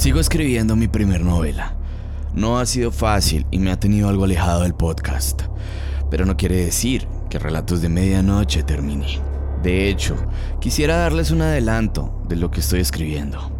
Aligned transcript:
Sigo 0.00 0.18
escribiendo 0.18 0.76
mi 0.76 0.88
primer 0.88 1.20
novela. 1.20 1.74
No 2.32 2.58
ha 2.58 2.64
sido 2.64 2.90
fácil 2.90 3.44
y 3.50 3.58
me 3.58 3.70
ha 3.70 3.78
tenido 3.78 4.08
algo 4.08 4.24
alejado 4.24 4.62
del 4.62 4.72
podcast, 4.72 5.42
pero 6.10 6.24
no 6.24 6.38
quiere 6.38 6.56
decir 6.56 7.06
que 7.28 7.38
Relatos 7.38 7.82
de 7.82 7.90
Medianoche 7.90 8.62
termine. 8.62 9.18
De 9.62 9.90
hecho, 9.90 10.16
quisiera 10.58 10.96
darles 10.96 11.32
un 11.32 11.42
adelanto 11.42 12.22
de 12.30 12.36
lo 12.36 12.50
que 12.50 12.60
estoy 12.60 12.80
escribiendo. 12.80 13.52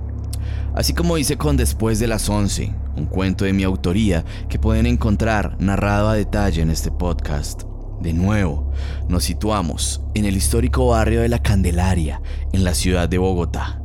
Así 0.74 0.94
como 0.94 1.18
hice 1.18 1.36
con 1.36 1.58
Después 1.58 1.98
de 1.98 2.06
las 2.06 2.26
11, 2.26 2.72
un 2.96 3.04
cuento 3.04 3.44
de 3.44 3.52
mi 3.52 3.62
autoría 3.62 4.24
que 4.48 4.58
pueden 4.58 4.86
encontrar 4.86 5.58
narrado 5.60 6.08
a 6.08 6.14
detalle 6.14 6.62
en 6.62 6.70
este 6.70 6.90
podcast. 6.90 7.64
De 8.00 8.14
nuevo, 8.14 8.72
nos 9.10 9.24
situamos 9.24 10.00
en 10.14 10.24
el 10.24 10.38
histórico 10.38 10.86
barrio 10.86 11.20
de 11.20 11.28
La 11.28 11.42
Candelaria, 11.42 12.22
en 12.54 12.64
la 12.64 12.72
ciudad 12.72 13.10
de 13.10 13.18
Bogotá, 13.18 13.79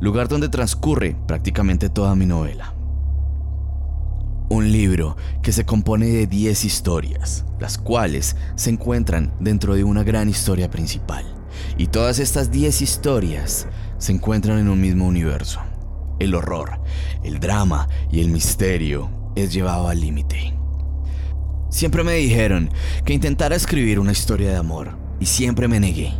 lugar 0.00 0.28
donde 0.28 0.48
transcurre 0.48 1.16
prácticamente 1.26 1.88
toda 1.88 2.14
mi 2.14 2.26
novela. 2.26 2.74
Un 4.48 4.70
libro 4.70 5.16
que 5.42 5.52
se 5.52 5.64
compone 5.64 6.06
de 6.06 6.26
10 6.26 6.64
historias, 6.64 7.44
las 7.58 7.78
cuales 7.78 8.36
se 8.54 8.70
encuentran 8.70 9.34
dentro 9.40 9.74
de 9.74 9.84
una 9.84 10.04
gran 10.04 10.28
historia 10.28 10.70
principal. 10.70 11.24
Y 11.78 11.88
todas 11.88 12.18
estas 12.18 12.50
10 12.50 12.82
historias 12.82 13.66
se 13.98 14.12
encuentran 14.12 14.58
en 14.58 14.68
un 14.68 14.80
mismo 14.80 15.06
universo. 15.06 15.60
El 16.18 16.34
horror, 16.34 16.80
el 17.24 17.40
drama 17.40 17.88
y 18.10 18.20
el 18.20 18.28
misterio 18.28 19.10
es 19.34 19.52
llevado 19.52 19.88
al 19.88 20.00
límite. 20.00 20.54
Siempre 21.68 22.04
me 22.04 22.14
dijeron 22.14 22.70
que 23.04 23.12
intentara 23.12 23.56
escribir 23.56 23.98
una 23.98 24.12
historia 24.12 24.50
de 24.50 24.56
amor 24.56 24.96
y 25.20 25.26
siempre 25.26 25.68
me 25.68 25.80
negué. 25.80 26.12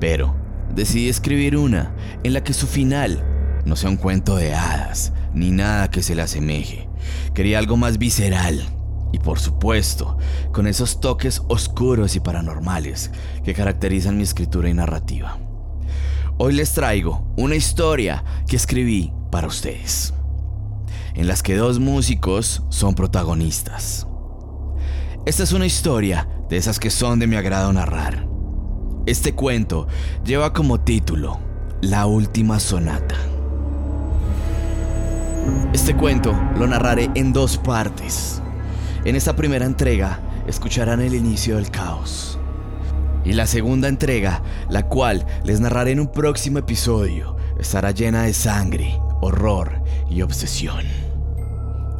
Pero 0.00 0.34
decidí 0.76 1.08
escribir 1.08 1.56
una 1.56 1.96
en 2.22 2.34
la 2.34 2.44
que 2.44 2.52
su 2.52 2.66
final 2.66 3.24
no 3.64 3.74
sea 3.74 3.90
un 3.90 3.96
cuento 3.96 4.36
de 4.36 4.54
hadas 4.54 5.12
ni 5.34 5.50
nada 5.50 5.90
que 5.90 6.02
se 6.02 6.14
le 6.14 6.22
asemeje. 6.22 6.88
Quería 7.34 7.58
algo 7.58 7.76
más 7.76 7.98
visceral 7.98 8.62
y 9.12 9.18
por 9.18 9.38
supuesto 9.38 10.18
con 10.52 10.66
esos 10.66 11.00
toques 11.00 11.42
oscuros 11.48 12.14
y 12.14 12.20
paranormales 12.20 13.10
que 13.42 13.54
caracterizan 13.54 14.16
mi 14.18 14.22
escritura 14.22 14.68
y 14.68 14.74
narrativa. 14.74 15.38
Hoy 16.38 16.52
les 16.52 16.72
traigo 16.72 17.26
una 17.36 17.54
historia 17.56 18.22
que 18.46 18.56
escribí 18.56 19.12
para 19.30 19.46
ustedes, 19.46 20.12
en 21.14 21.26
las 21.26 21.42
que 21.42 21.56
dos 21.56 21.78
músicos 21.78 22.62
son 22.68 22.94
protagonistas. 22.94 24.06
Esta 25.24 25.42
es 25.42 25.52
una 25.52 25.64
historia 25.64 26.28
de 26.50 26.58
esas 26.58 26.78
que 26.78 26.90
son 26.90 27.18
de 27.18 27.26
mi 27.26 27.36
agrado 27.36 27.72
narrar. 27.72 28.35
Este 29.06 29.34
cuento 29.34 29.86
lleva 30.24 30.52
como 30.52 30.80
título 30.80 31.38
La 31.80 32.06
Última 32.06 32.58
Sonata. 32.58 33.14
Este 35.72 35.94
cuento 35.94 36.36
lo 36.58 36.66
narraré 36.66 37.08
en 37.14 37.32
dos 37.32 37.56
partes. 37.56 38.42
En 39.04 39.14
esta 39.14 39.36
primera 39.36 39.64
entrega 39.64 40.18
escucharán 40.48 41.00
el 41.02 41.14
inicio 41.14 41.54
del 41.54 41.70
caos. 41.70 42.40
Y 43.24 43.34
la 43.34 43.46
segunda 43.46 43.86
entrega, 43.86 44.42
la 44.68 44.88
cual 44.88 45.24
les 45.44 45.60
narraré 45.60 45.92
en 45.92 46.00
un 46.00 46.10
próximo 46.10 46.58
episodio, 46.58 47.36
estará 47.60 47.92
llena 47.92 48.24
de 48.24 48.34
sangre, 48.34 48.98
horror 49.20 49.84
y 50.10 50.22
obsesión. 50.22 51.05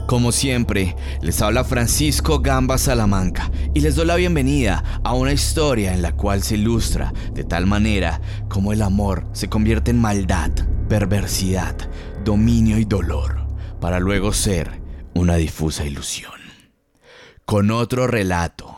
Como 0.06 0.30
siempre, 0.30 0.94
les 1.20 1.42
habla 1.42 1.64
Francisco 1.64 2.38
Gamba 2.38 2.78
Salamanca 2.78 3.50
y 3.74 3.80
les 3.80 3.96
doy 3.96 4.06
la 4.06 4.14
bienvenida 4.14 5.00
a 5.02 5.14
una 5.14 5.32
historia 5.32 5.92
en 5.92 6.00
la 6.00 6.12
cual 6.12 6.44
se 6.44 6.54
ilustra 6.54 7.12
de 7.32 7.42
tal 7.42 7.66
manera 7.66 8.20
como 8.48 8.72
el 8.72 8.82
amor 8.82 9.26
se 9.32 9.48
convierte 9.48 9.90
en 9.90 10.00
maldad, 10.00 10.52
perversidad, 10.88 11.76
dominio 12.24 12.78
y 12.78 12.84
dolor, 12.84 13.48
para 13.80 13.98
luego 13.98 14.32
ser 14.32 14.80
una 15.14 15.34
difusa 15.34 15.84
ilusión. 15.84 16.32
Con 17.44 17.72
otro 17.72 18.06
relato 18.06 18.76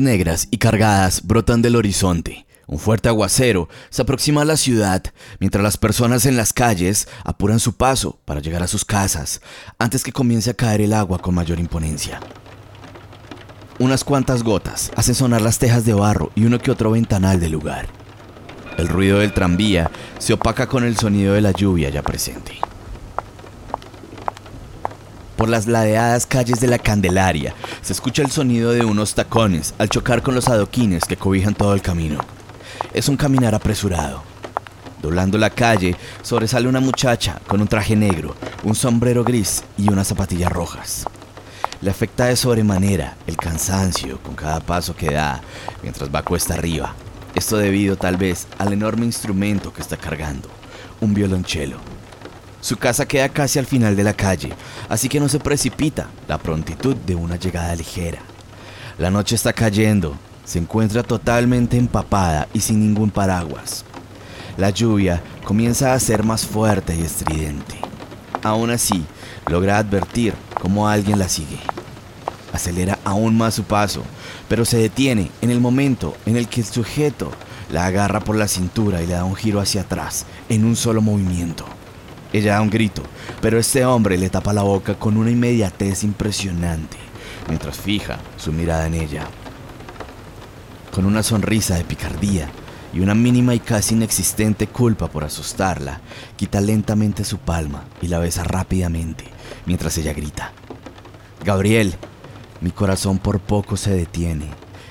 Negras 0.00 0.48
y 0.50 0.58
cargadas 0.58 1.22
brotan 1.26 1.62
del 1.62 1.76
horizonte. 1.76 2.46
Un 2.66 2.78
fuerte 2.78 3.08
aguacero 3.08 3.68
se 3.88 4.02
aproxima 4.02 4.42
a 4.42 4.44
la 4.44 4.56
ciudad 4.56 5.02
mientras 5.40 5.62
las 5.62 5.76
personas 5.76 6.26
en 6.26 6.36
las 6.36 6.52
calles 6.52 7.08
apuran 7.24 7.60
su 7.60 7.76
paso 7.76 8.20
para 8.24 8.40
llegar 8.40 8.62
a 8.62 8.68
sus 8.68 8.84
casas 8.84 9.40
antes 9.78 10.04
que 10.04 10.12
comience 10.12 10.50
a 10.50 10.54
caer 10.54 10.82
el 10.82 10.92
agua 10.92 11.18
con 11.18 11.34
mayor 11.34 11.58
imponencia. 11.58 12.20
Unas 13.78 14.04
cuantas 14.04 14.42
gotas 14.42 14.90
hacen 14.96 15.14
sonar 15.14 15.40
las 15.40 15.58
tejas 15.58 15.84
de 15.84 15.94
barro 15.94 16.30
y 16.34 16.44
uno 16.44 16.58
que 16.58 16.70
otro 16.70 16.90
ventanal 16.90 17.40
del 17.40 17.52
lugar. 17.52 17.86
El 18.76 18.88
ruido 18.88 19.20
del 19.20 19.32
tranvía 19.32 19.90
se 20.18 20.34
opaca 20.34 20.68
con 20.68 20.84
el 20.84 20.96
sonido 20.96 21.34
de 21.34 21.40
la 21.40 21.52
lluvia 21.52 21.88
ya 21.88 22.02
presente. 22.02 22.58
Por 25.38 25.48
las 25.48 25.68
ladeadas 25.68 26.26
calles 26.26 26.58
de 26.58 26.66
la 26.66 26.80
Candelaria 26.80 27.54
se 27.80 27.92
escucha 27.92 28.22
el 28.22 28.30
sonido 28.32 28.72
de 28.72 28.84
unos 28.84 29.14
tacones 29.14 29.72
al 29.78 29.88
chocar 29.88 30.20
con 30.20 30.34
los 30.34 30.48
adoquines 30.48 31.04
que 31.04 31.16
cobijan 31.16 31.54
todo 31.54 31.74
el 31.74 31.80
camino. 31.80 32.18
Es 32.92 33.08
un 33.08 33.16
caminar 33.16 33.54
apresurado. 33.54 34.24
Doblando 35.00 35.38
la 35.38 35.50
calle, 35.50 35.94
sobresale 36.22 36.66
una 36.66 36.80
muchacha 36.80 37.40
con 37.46 37.60
un 37.60 37.68
traje 37.68 37.94
negro, 37.94 38.34
un 38.64 38.74
sombrero 38.74 39.22
gris 39.22 39.62
y 39.76 39.88
unas 39.92 40.08
zapatillas 40.08 40.50
rojas. 40.50 41.04
Le 41.82 41.92
afecta 41.92 42.24
de 42.24 42.34
sobremanera 42.34 43.16
el 43.28 43.36
cansancio 43.36 44.20
con 44.20 44.34
cada 44.34 44.58
paso 44.58 44.96
que 44.96 45.12
da 45.12 45.40
mientras 45.84 46.12
va 46.12 46.24
cuesta 46.24 46.54
arriba. 46.54 46.96
Esto 47.36 47.58
debido 47.58 47.94
tal 47.94 48.16
vez 48.16 48.48
al 48.58 48.72
enorme 48.72 49.06
instrumento 49.06 49.72
que 49.72 49.82
está 49.82 49.96
cargando, 49.96 50.48
un 51.00 51.14
violonchelo. 51.14 51.97
Su 52.60 52.76
casa 52.76 53.06
queda 53.06 53.28
casi 53.28 53.58
al 53.58 53.66
final 53.66 53.94
de 53.94 54.02
la 54.02 54.14
calle, 54.14 54.52
así 54.88 55.08
que 55.08 55.20
no 55.20 55.28
se 55.28 55.38
precipita 55.38 56.08
la 56.26 56.38
prontitud 56.38 56.96
de 56.96 57.14
una 57.14 57.36
llegada 57.36 57.74
ligera. 57.76 58.18
La 58.98 59.10
noche 59.10 59.36
está 59.36 59.52
cayendo, 59.52 60.16
se 60.44 60.58
encuentra 60.58 61.04
totalmente 61.04 61.76
empapada 61.76 62.48
y 62.52 62.60
sin 62.60 62.80
ningún 62.80 63.10
paraguas. 63.10 63.84
La 64.56 64.70
lluvia 64.70 65.22
comienza 65.44 65.94
a 65.94 66.00
ser 66.00 66.24
más 66.24 66.44
fuerte 66.44 66.96
y 66.96 67.02
estridente. 67.02 67.76
Aún 68.42 68.70
así, 68.70 69.04
logra 69.46 69.78
advertir 69.78 70.34
cómo 70.60 70.88
alguien 70.88 71.20
la 71.20 71.28
sigue. 71.28 71.60
Acelera 72.52 72.98
aún 73.04 73.36
más 73.38 73.54
su 73.54 73.62
paso, 73.62 74.02
pero 74.48 74.64
se 74.64 74.78
detiene 74.78 75.30
en 75.42 75.50
el 75.50 75.60
momento 75.60 76.16
en 76.26 76.36
el 76.36 76.48
que 76.48 76.62
el 76.62 76.66
sujeto 76.66 77.30
la 77.70 77.86
agarra 77.86 78.18
por 78.18 78.34
la 78.34 78.48
cintura 78.48 79.00
y 79.00 79.06
le 79.06 79.14
da 79.14 79.24
un 79.24 79.36
giro 79.36 79.60
hacia 79.60 79.82
atrás 79.82 80.26
en 80.48 80.64
un 80.64 80.74
solo 80.74 81.02
movimiento. 81.02 81.64
Ella 82.32 82.54
da 82.54 82.62
un 82.62 82.70
grito, 82.70 83.02
pero 83.40 83.58
este 83.58 83.84
hombre 83.84 84.18
le 84.18 84.28
tapa 84.28 84.52
la 84.52 84.62
boca 84.62 84.94
con 84.94 85.16
una 85.16 85.30
inmediatez 85.30 86.04
impresionante, 86.04 86.98
mientras 87.48 87.78
fija 87.78 88.18
su 88.36 88.52
mirada 88.52 88.86
en 88.86 88.94
ella. 88.94 89.26
Con 90.92 91.06
una 91.06 91.22
sonrisa 91.22 91.76
de 91.76 91.84
picardía 91.84 92.50
y 92.92 93.00
una 93.00 93.14
mínima 93.14 93.54
y 93.54 93.60
casi 93.60 93.94
inexistente 93.94 94.66
culpa 94.66 95.08
por 95.08 95.24
asustarla, 95.24 96.00
quita 96.36 96.60
lentamente 96.60 97.24
su 97.24 97.38
palma 97.38 97.84
y 98.02 98.08
la 98.08 98.18
besa 98.18 98.44
rápidamente, 98.44 99.24
mientras 99.64 99.96
ella 99.96 100.12
grita. 100.12 100.52
Gabriel, 101.44 101.94
mi 102.60 102.72
corazón 102.72 103.18
por 103.18 103.40
poco 103.40 103.76
se 103.76 103.92
detiene. 103.92 104.46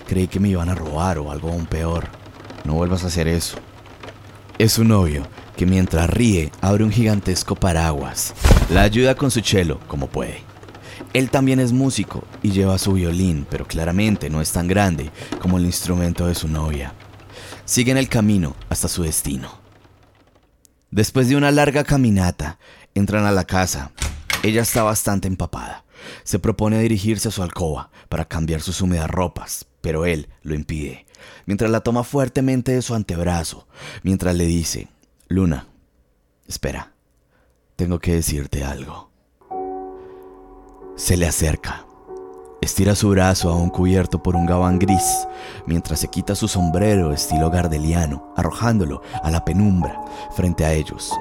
Creí 0.08 0.28
que 0.28 0.40
me 0.40 0.50
iban 0.50 0.70
a 0.70 0.76
robar 0.76 1.20
o 1.20 1.32
algo 1.32 1.50
aún 1.50 1.66
peor. 1.66 2.08
No 2.64 2.74
vuelvas 2.74 3.04
a 3.04 3.08
hacer 3.08 3.28
eso. 3.28 3.58
Es 4.58 4.72
su 4.74 4.84
novio, 4.84 5.28
que 5.58 5.66
mientras 5.66 6.10
ríe 6.10 6.52
abre 6.62 6.86
un 6.86 6.92
gigantesco 6.92 7.56
paraguas. 7.56 8.34
La 8.70 8.84
ayuda 8.84 9.16
con 9.16 9.32
su 9.32 9.42
cello 9.42 9.80
como 9.88 10.08
puede. 10.08 10.44
Él 11.14 11.30
también 11.30 11.60
es 11.60 11.74
músico 11.74 12.24
y 12.44 12.52
lleva 12.52 12.78
su 12.78 12.94
violín, 12.94 13.46
pero 13.50 13.66
claramente 13.66 14.30
no 14.30 14.40
es 14.40 14.52
tan 14.52 14.68
grande 14.68 15.10
como 15.42 15.58
el 15.58 15.66
instrumento 15.66 16.28
de 16.28 16.36
su 16.36 16.48
novia. 16.48 16.94
Siguen 17.66 17.98
el 17.98 18.08
camino 18.08 18.56
hasta 18.70 18.88
su 18.88 19.04
destino. 19.04 19.60
Después 20.92 21.28
de 21.28 21.36
una 21.36 21.52
larga 21.52 21.84
caminata, 21.84 22.60
entran 22.94 23.26
a 23.26 23.32
la 23.32 23.46
casa. 23.46 23.92
Ella 24.44 24.62
está 24.62 24.84
bastante 24.84 25.28
empapada. 25.28 25.84
Se 26.24 26.40
propone 26.40 26.80
dirigirse 26.80 27.30
a 27.30 27.32
su 27.32 27.42
alcoba 27.42 27.90
para 28.10 28.26
cambiar 28.26 28.62
sus 28.62 28.80
húmedas 28.82 29.10
ropas, 29.10 29.66
pero 29.82 30.06
él 30.06 30.30
lo 30.44 30.54
impide, 30.54 31.06
mientras 31.46 31.72
la 31.72 31.82
toma 31.82 32.04
fuertemente 32.04 32.72
de 32.74 32.82
su 32.82 32.94
antebrazo, 32.94 33.68
mientras 34.04 34.36
le 34.36 34.46
dice, 34.46 34.88
Luna, 35.30 35.68
Espera, 36.48 36.94
tengo 37.76 38.00
que 38.00 38.14
decirte 38.14 38.64
algo. 38.64 39.10
Se 40.96 41.18
le 41.18 41.28
acerca. 41.28 41.86
Estira 42.62 42.96
su 42.96 43.10
brazo 43.10 43.50
aún 43.50 43.70
cubierto 43.70 44.24
por 44.24 44.38
un 44.38 44.46
gabán 44.46 44.80
gris, 44.80 45.28
mientras 45.66 46.00
se 46.00 46.08
quita 46.08 46.34
su 46.34 46.48
sombrero 46.48 47.12
estilo 47.12 47.50
gardeliano, 47.50 48.34
arrojándolo 48.38 49.02
a 49.22 49.30
la 49.30 49.44
penumbra 49.44 50.00
frente 50.32 50.64
a 50.64 50.72
ellos. 50.72 51.12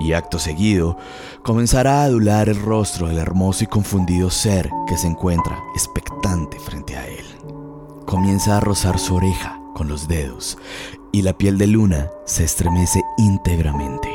Y 0.00 0.14
acto 0.14 0.38
seguido, 0.38 0.96
comenzará 1.42 2.00
a 2.00 2.04
adular 2.04 2.48
el 2.48 2.60
rostro 2.60 3.08
del 3.08 3.18
hermoso 3.18 3.64
y 3.64 3.66
confundido 3.66 4.30
ser 4.30 4.70
que 4.88 4.96
se 4.96 5.06
encuentra 5.06 5.58
expectante 5.74 6.58
frente 6.58 6.96
a 6.96 7.06
él. 7.06 7.26
Comienza 8.06 8.56
a 8.56 8.60
rozar 8.60 8.98
su 8.98 9.14
oreja 9.14 9.60
con 9.74 9.88
los 9.88 10.08
dedos, 10.08 10.58
y 11.12 11.22
la 11.22 11.32
piel 11.36 11.58
de 11.58 11.66
Luna 11.66 12.10
se 12.24 12.44
estremece 12.44 13.02
íntegramente, 13.18 14.08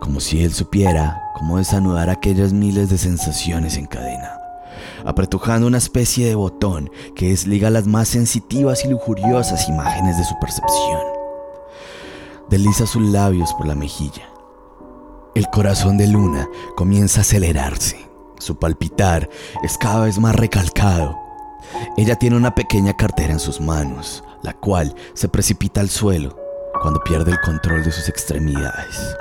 como 0.00 0.20
si 0.20 0.42
él 0.42 0.52
supiera 0.52 1.22
cómo 1.34 1.58
desanudar 1.58 2.08
aquellas 2.10 2.52
miles 2.52 2.88
de 2.90 2.98
sensaciones 2.98 3.76
en 3.76 3.86
cadena 3.86 4.40
apretujando 5.04 5.66
una 5.66 5.78
especie 5.78 6.26
de 6.26 6.34
botón 6.34 6.90
que 7.14 7.28
desliga 7.28 7.70
las 7.70 7.86
más 7.86 8.08
sensitivas 8.08 8.84
y 8.84 8.88
lujuriosas 8.88 9.68
imágenes 9.68 10.18
de 10.18 10.24
su 10.24 10.38
percepción. 10.38 11.00
Desliza 12.48 12.86
sus 12.86 13.02
labios 13.02 13.52
por 13.54 13.66
la 13.66 13.74
mejilla. 13.74 14.28
El 15.34 15.48
corazón 15.48 15.96
de 15.96 16.08
Luna 16.08 16.48
comienza 16.76 17.20
a 17.20 17.22
acelerarse. 17.22 18.08
Su 18.38 18.58
palpitar 18.58 19.28
es 19.62 19.78
cada 19.78 20.04
vez 20.04 20.18
más 20.18 20.34
recalcado. 20.34 21.18
Ella 21.96 22.16
tiene 22.16 22.36
una 22.36 22.54
pequeña 22.54 22.96
cartera 22.96 23.32
en 23.32 23.38
sus 23.38 23.60
manos, 23.60 24.24
la 24.42 24.54
cual 24.54 24.94
se 25.14 25.28
precipita 25.28 25.80
al 25.80 25.90
suelo 25.90 26.36
cuando 26.80 27.02
pierde 27.02 27.32
el 27.32 27.40
control 27.40 27.84
de 27.84 27.92
sus 27.92 28.08
extremidades. 28.08 29.16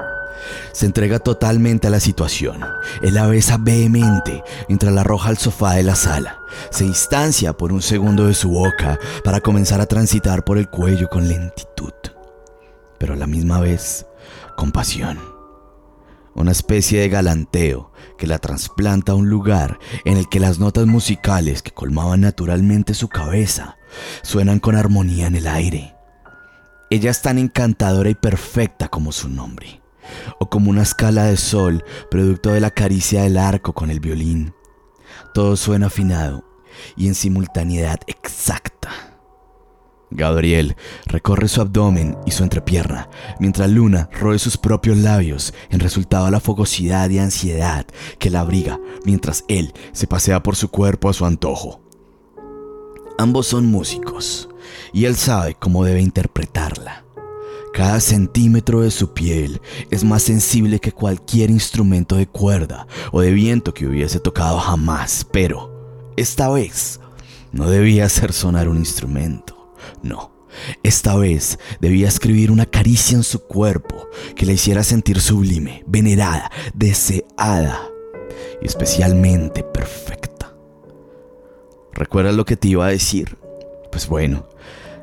Se 0.71 0.85
entrega 0.85 1.19
totalmente 1.19 1.87
a 1.87 1.89
la 1.89 1.99
situación. 1.99 2.63
Él 3.01 3.15
la 3.15 3.27
besa 3.27 3.57
vehemente 3.59 4.43
mientras 4.67 4.93
la 4.93 5.01
arroja 5.01 5.29
al 5.29 5.37
sofá 5.37 5.73
de 5.73 5.83
la 5.83 5.95
sala. 5.95 6.39
Se 6.69 6.85
distancia 6.85 7.53
por 7.53 7.73
un 7.73 7.81
segundo 7.81 8.27
de 8.27 8.33
su 8.33 8.49
boca 8.49 8.99
para 9.23 9.41
comenzar 9.41 9.81
a 9.81 9.85
transitar 9.85 10.43
por 10.43 10.57
el 10.57 10.69
cuello 10.69 11.09
con 11.09 11.27
lentitud, 11.27 11.93
pero 12.97 13.13
a 13.13 13.17
la 13.17 13.27
misma 13.27 13.59
vez 13.59 14.05
con 14.55 14.71
pasión. 14.71 15.19
Una 16.35 16.51
especie 16.51 17.01
de 17.01 17.09
galanteo 17.09 17.91
que 18.17 18.27
la 18.27 18.39
trasplanta 18.39 19.11
a 19.11 19.15
un 19.15 19.29
lugar 19.29 19.79
en 20.05 20.17
el 20.17 20.29
que 20.29 20.39
las 20.39 20.59
notas 20.59 20.85
musicales 20.85 21.61
que 21.61 21.71
colmaban 21.71 22.21
naturalmente 22.21 22.93
su 22.93 23.09
cabeza 23.09 23.78
suenan 24.21 24.59
con 24.59 24.75
armonía 24.75 25.27
en 25.27 25.35
el 25.35 25.47
aire. 25.47 25.95
Ella 26.89 27.11
es 27.11 27.21
tan 27.21 27.37
encantadora 27.37 28.09
y 28.09 28.15
perfecta 28.15 28.87
como 28.87 29.11
su 29.11 29.29
nombre 29.29 29.81
o 30.39 30.49
como 30.49 30.69
una 30.69 30.81
escala 30.81 31.25
de 31.25 31.37
sol 31.37 31.83
producto 32.09 32.51
de 32.51 32.61
la 32.61 32.71
caricia 32.71 33.23
del 33.23 33.37
arco 33.37 33.73
con 33.73 33.89
el 33.89 33.99
violín. 33.99 34.53
Todo 35.33 35.55
suena 35.55 35.87
afinado 35.87 36.43
y 36.95 37.07
en 37.07 37.15
simultaneidad 37.15 37.99
exacta. 38.07 39.09
Gabriel 40.11 40.75
recorre 41.05 41.47
su 41.47 41.61
abdomen 41.61 42.17
y 42.25 42.31
su 42.31 42.41
entrepierna, 42.41 43.09
mientras 43.39 43.69
Luna 43.69 44.09
roe 44.19 44.39
sus 44.39 44.57
propios 44.57 44.97
labios, 44.97 45.53
en 45.69 45.79
resultado 45.79 46.25
de 46.25 46.31
la 46.31 46.39
fogosidad 46.39 47.09
y 47.11 47.19
ansiedad 47.19 47.85
que 48.17 48.31
la 48.31 48.39
abriga 48.39 48.79
mientras 49.05 49.45
él 49.47 49.71
se 49.91 50.07
pasea 50.07 50.41
por 50.41 50.55
su 50.55 50.69
cuerpo 50.69 51.09
a 51.09 51.13
su 51.13 51.25
antojo. 51.25 51.81
Ambos 53.19 53.47
son 53.47 53.65
músicos, 53.65 54.47
y 54.93 55.03
él 55.03 55.17
sabe 55.17 55.53
cómo 55.53 55.83
debe 55.83 55.99
interpretarla. 55.99 57.03
Cada 57.73 57.99
centímetro 57.99 58.79
de 58.79 58.91
su 58.91 59.13
piel 59.13 59.59
es 59.91 60.05
más 60.05 60.23
sensible 60.23 60.79
que 60.79 60.93
cualquier 60.93 61.49
instrumento 61.49 62.15
de 62.15 62.27
cuerda 62.27 62.87
o 63.11 63.19
de 63.19 63.33
viento 63.33 63.73
que 63.73 63.85
hubiese 63.85 64.21
tocado 64.21 64.57
jamás, 64.57 65.27
pero 65.33 66.13
esta 66.15 66.49
vez 66.49 67.01
no 67.51 67.69
debía 67.69 68.05
hacer 68.05 68.31
sonar 68.31 68.69
un 68.69 68.77
instrumento, 68.77 69.75
no. 70.01 70.31
Esta 70.81 71.17
vez 71.17 71.59
debía 71.81 72.07
escribir 72.07 72.51
una 72.51 72.67
caricia 72.67 73.17
en 73.17 73.23
su 73.23 73.39
cuerpo 73.39 74.07
que 74.33 74.45
la 74.45 74.53
hiciera 74.53 74.81
sentir 74.81 75.19
sublime, 75.19 75.83
venerada, 75.87 76.49
deseada 76.73 77.81
y 78.61 78.65
especialmente 78.65 79.61
perfecta. 79.61 80.28
¿Recuerdas 81.93 82.35
lo 82.35 82.45
que 82.45 82.55
te 82.55 82.69
iba 82.69 82.85
a 82.85 82.89
decir? 82.89 83.37
Pues 83.91 84.07
bueno, 84.07 84.47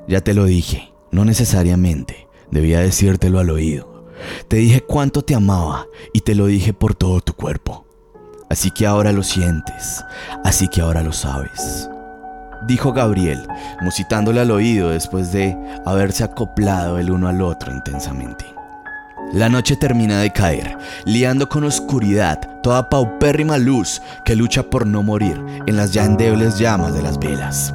ya 0.08 0.20
te 0.20 0.34
lo 0.34 0.44
dije, 0.44 0.92
no 1.10 1.24
necesariamente. 1.24 2.28
Debía 2.50 2.80
decírtelo 2.80 3.40
al 3.40 3.50
oído. 3.50 4.06
Te 4.48 4.56
dije 4.56 4.80
cuánto 4.80 5.22
te 5.22 5.34
amaba 5.34 5.86
y 6.12 6.20
te 6.20 6.34
lo 6.34 6.46
dije 6.46 6.72
por 6.72 6.94
todo 6.94 7.20
tu 7.20 7.34
cuerpo. 7.34 7.86
Así 8.48 8.70
que 8.70 8.86
ahora 8.86 9.12
lo 9.12 9.24
sientes, 9.24 10.04
así 10.44 10.68
que 10.68 10.80
ahora 10.80 11.02
lo 11.02 11.12
sabes. 11.12 11.90
Dijo 12.66 12.92
Gabriel, 12.92 13.46
musitándole 13.82 14.40
al 14.40 14.50
oído 14.50 14.90
después 14.90 15.32
de 15.32 15.56
haberse 15.84 16.24
acoplado 16.24 16.98
el 16.98 17.10
uno 17.10 17.28
al 17.28 17.42
otro 17.42 17.72
intensamente. 17.72 18.44
La 19.32 19.48
noche 19.48 19.76
termina 19.76 20.20
de 20.20 20.32
caer, 20.32 20.78
liando 21.04 21.48
con 21.48 21.64
oscuridad 21.64 22.60
toda 22.62 22.88
paupérrima 22.88 23.58
luz 23.58 24.00
que 24.24 24.36
lucha 24.36 24.70
por 24.70 24.86
no 24.86 25.02
morir 25.02 25.38
en 25.66 25.76
las 25.76 25.92
ya 25.92 26.04
endebles 26.04 26.58
llamas 26.58 26.94
de 26.94 27.02
las 27.02 27.18
velas, 27.18 27.74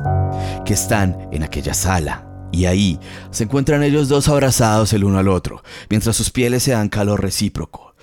que 0.65 0.73
están 0.73 1.29
en 1.31 1.43
aquella 1.43 1.73
sala, 1.73 2.25
y 2.51 2.65
ahí 2.65 2.99
se 3.31 3.43
encuentran 3.43 3.83
ellos 3.83 4.09
dos 4.09 4.27
abrazados 4.27 4.93
el 4.93 5.03
uno 5.03 5.19
al 5.19 5.27
otro, 5.27 5.63
mientras 5.89 6.15
sus 6.15 6.31
pieles 6.31 6.63
se 6.63 6.71
dan 6.71 6.89
calor 6.89 7.21
recíproco. 7.21 7.95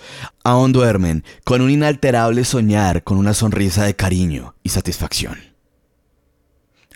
Aún 0.44 0.72
duermen, 0.72 1.24
con 1.44 1.60
un 1.60 1.70
inalterable 1.70 2.44
soñar, 2.44 3.02
con 3.02 3.18
una 3.18 3.34
sonrisa 3.34 3.84
de 3.84 3.96
cariño 3.96 4.54
y 4.62 4.68
satisfacción. 4.68 5.38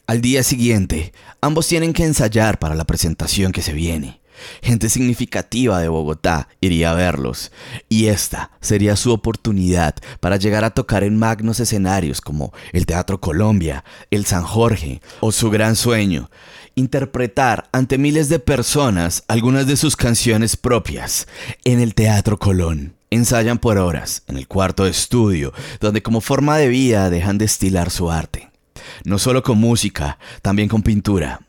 Al 0.07 0.21
día 0.21 0.43
siguiente, 0.43 1.13
ambos 1.41 1.67
tienen 1.67 1.93
que 1.93 2.05
ensayar 2.05 2.59
para 2.59 2.75
la 2.75 2.85
presentación 2.85 3.53
que 3.53 3.63
se 3.63 3.73
viene. 3.73 4.22
Gente 4.63 4.89
significativa 4.89 5.81
de 5.81 5.89
Bogotá 5.89 6.49
iría 6.61 6.91
a 6.91 6.95
verlos, 6.95 7.53
y 7.89 8.07
esta 8.07 8.51
sería 8.61 8.97
su 8.97 9.13
oportunidad 9.13 9.95
para 10.21 10.37
llegar 10.37 10.65
a 10.65 10.71
tocar 10.71 11.05
en 11.05 11.19
magnos 11.19 11.61
escenarios 11.61 12.21
como 12.21 12.53
el 12.73 12.87
Teatro 12.87 13.21
Colombia, 13.21 13.85
el 14.11 14.27
San 14.27 14.43
Jorge 14.43 15.01
o 15.21 15.33
su 15.33 15.51
gran 15.51 15.77
sueño, 15.77 16.31
interpretar 16.75 17.69
ante 17.73 17.99
miles 17.99 18.29
de 18.29 18.39
personas 18.39 19.25
algunas 19.29 19.67
de 19.67 19.77
sus 19.77 19.97
canciones 19.97 20.57
propias 20.57 21.27
en 21.65 21.81
el 21.81 21.95
Teatro 21.95 22.39
Colón. 22.39 22.95
Ensayan 23.11 23.59
por 23.59 23.77
horas 23.77 24.23
en 24.27 24.39
el 24.39 24.49
cuarto 24.49 24.85
de 24.85 24.91
estudio, 24.91 25.53
donde 25.81 26.03
como 26.03 26.23
forma 26.23 26.57
de 26.57 26.69
vida 26.69 27.11
dejan 27.11 27.37
de 27.37 27.45
estilar 27.45 27.91
su 27.91 28.11
arte. 28.11 28.51
No 29.05 29.19
solo 29.19 29.43
con 29.43 29.59
música, 29.59 30.19
también 30.41 30.69
con 30.69 30.83
pintura. 30.83 31.41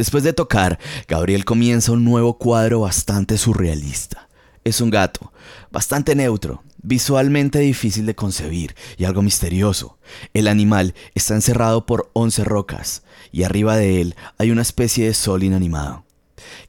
Después 0.00 0.24
de 0.24 0.32
tocar, 0.32 0.78
Gabriel 1.08 1.44
comienza 1.44 1.92
un 1.92 2.06
nuevo 2.06 2.38
cuadro 2.38 2.80
bastante 2.80 3.36
surrealista. 3.36 4.30
Es 4.64 4.80
un 4.80 4.88
gato, 4.88 5.30
bastante 5.70 6.14
neutro, 6.14 6.62
visualmente 6.82 7.58
difícil 7.58 8.06
de 8.06 8.14
concebir 8.14 8.74
y 8.96 9.04
algo 9.04 9.20
misterioso. 9.20 9.98
El 10.32 10.48
animal 10.48 10.94
está 11.14 11.34
encerrado 11.34 11.84
por 11.84 12.10
once 12.14 12.44
rocas 12.44 13.02
y 13.30 13.42
arriba 13.42 13.76
de 13.76 14.00
él 14.00 14.16
hay 14.38 14.50
una 14.50 14.62
especie 14.62 15.04
de 15.04 15.12
sol 15.12 15.42
inanimado, 15.42 16.06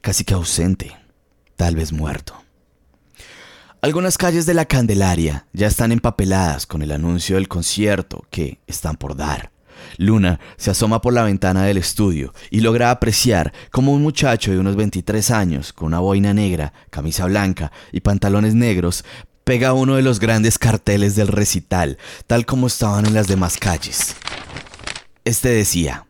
casi 0.02 0.24
que 0.24 0.34
ausente, 0.34 0.94
tal 1.56 1.74
vez 1.74 1.90
muerto. 1.90 2.34
Algunas 3.80 4.18
calles 4.18 4.44
de 4.44 4.52
la 4.52 4.66
Candelaria 4.66 5.46
ya 5.54 5.68
están 5.68 5.90
empapeladas 5.90 6.66
con 6.66 6.82
el 6.82 6.92
anuncio 6.92 7.36
del 7.36 7.48
concierto 7.48 8.26
que 8.28 8.60
están 8.66 8.96
por 8.96 9.16
dar. 9.16 9.51
Luna 9.98 10.40
se 10.56 10.70
asoma 10.70 11.00
por 11.00 11.12
la 11.12 11.24
ventana 11.24 11.64
del 11.64 11.76
estudio 11.76 12.34
y 12.50 12.60
logra 12.60 12.90
apreciar 12.90 13.52
cómo 13.70 13.92
un 13.92 14.02
muchacho 14.02 14.50
de 14.50 14.58
unos 14.58 14.76
23 14.76 15.30
años, 15.30 15.72
con 15.72 15.88
una 15.88 16.00
boina 16.00 16.34
negra, 16.34 16.72
camisa 16.90 17.26
blanca 17.26 17.72
y 17.92 18.00
pantalones 18.00 18.54
negros, 18.54 19.04
pega 19.44 19.72
uno 19.72 19.96
de 19.96 20.02
los 20.02 20.20
grandes 20.20 20.58
carteles 20.58 21.16
del 21.16 21.28
recital, 21.28 21.98
tal 22.26 22.46
como 22.46 22.66
estaban 22.66 23.06
en 23.06 23.14
las 23.14 23.26
demás 23.26 23.58
calles. 23.58 24.16
Este 25.24 25.48
decía, 25.48 26.06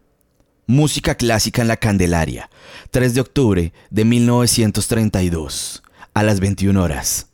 Música 0.66 1.16
clásica 1.16 1.60
en 1.60 1.68
la 1.68 1.76
Candelaria, 1.76 2.48
3 2.92 3.14
de 3.14 3.20
octubre 3.20 3.72
de 3.90 4.04
1932, 4.04 5.82
a 6.14 6.22
las 6.22 6.40
21 6.40 6.80
horas. 6.80 7.26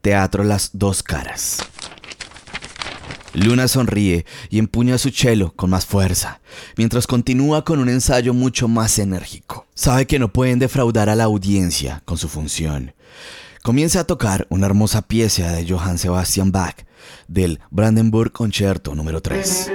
Teatro 0.00 0.44
Las 0.44 0.70
Dos 0.72 1.02
Caras. 1.02 1.58
Luna 3.32 3.68
sonríe 3.68 4.26
y 4.48 4.58
empuña 4.58 4.98
su 4.98 5.10
chelo 5.10 5.52
con 5.54 5.70
más 5.70 5.86
fuerza, 5.86 6.40
mientras 6.76 7.06
continúa 7.06 7.64
con 7.64 7.78
un 7.78 7.88
ensayo 7.88 8.34
mucho 8.34 8.66
más 8.66 8.98
enérgico. 8.98 9.66
Sabe 9.74 10.06
que 10.06 10.18
no 10.18 10.32
pueden 10.32 10.58
defraudar 10.58 11.08
a 11.08 11.14
la 11.14 11.24
audiencia 11.24 12.02
con 12.04 12.18
su 12.18 12.28
función. 12.28 12.92
Comienza 13.62 14.00
a 14.00 14.04
tocar 14.04 14.46
una 14.50 14.66
hermosa 14.66 15.02
pieza 15.02 15.52
de 15.52 15.68
Johann 15.68 15.98
Sebastian 15.98 16.50
Bach 16.50 16.76
del 17.28 17.60
Brandenburg 17.70 18.32
Concerto 18.32 18.94
número 18.94 19.20
3. 19.20 19.72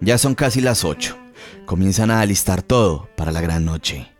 Ya 0.00 0.16
son 0.16 0.34
casi 0.34 0.60
las 0.60 0.84
8. 0.84 1.16
comienzan 1.66 2.10
a 2.10 2.20
alistar 2.20 2.62
todo 2.62 3.08
para 3.16 3.30
la 3.32 3.40
gran 3.40 3.64
noche. 3.64 4.10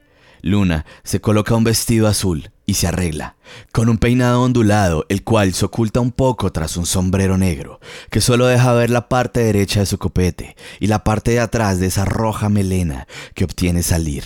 Luna 0.42 0.86
se 1.02 1.20
coloca 1.20 1.54
un 1.54 1.64
vestido 1.64 2.06
azul 2.06 2.50
y 2.66 2.74
se 2.74 2.86
arregla, 2.86 3.36
con 3.72 3.88
un 3.88 3.98
peinado 3.98 4.42
ondulado, 4.42 5.04
el 5.08 5.24
cual 5.24 5.52
se 5.54 5.64
oculta 5.64 6.00
un 6.00 6.12
poco 6.12 6.52
tras 6.52 6.76
un 6.76 6.86
sombrero 6.86 7.36
negro, 7.36 7.80
que 8.10 8.20
solo 8.20 8.46
deja 8.46 8.72
ver 8.72 8.90
la 8.90 9.08
parte 9.08 9.40
derecha 9.40 9.80
de 9.80 9.86
su 9.86 9.98
copete 9.98 10.56
y 10.78 10.86
la 10.86 11.02
parte 11.02 11.32
de 11.32 11.40
atrás 11.40 11.80
de 11.80 11.86
esa 11.86 12.04
roja 12.04 12.48
melena 12.48 13.06
que 13.34 13.44
obtiene 13.44 13.82
salir. 13.82 14.24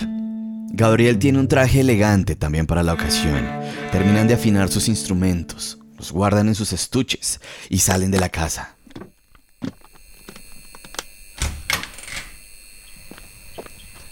Gabriel 0.76 1.18
tiene 1.18 1.38
un 1.38 1.48
traje 1.48 1.80
elegante 1.80 2.34
también 2.34 2.66
para 2.66 2.82
la 2.82 2.94
ocasión. 2.94 3.48
Terminan 3.92 4.26
de 4.26 4.34
afinar 4.34 4.68
sus 4.68 4.88
instrumentos, 4.88 5.78
los 5.96 6.10
guardan 6.10 6.48
en 6.48 6.54
sus 6.54 6.72
estuches 6.72 7.40
y 7.70 7.78
salen 7.78 8.10
de 8.10 8.18
la 8.18 8.28
casa. 8.28 8.73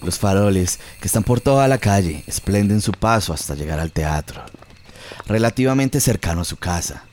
Los 0.04 0.18
faroles, 0.18 0.80
que 1.00 1.06
están 1.06 1.22
por 1.22 1.40
toda 1.40 1.68
la 1.68 1.78
calle, 1.78 2.24
esplenden 2.26 2.80
su 2.80 2.92
paso 2.92 3.32
hasta 3.32 3.54
llegar 3.54 3.78
al 3.78 3.92
teatro. 3.92 4.42
Relativamente 5.26 6.00
cercano 6.00 6.40
a 6.40 6.44
su 6.44 6.56
casa. 6.56 7.04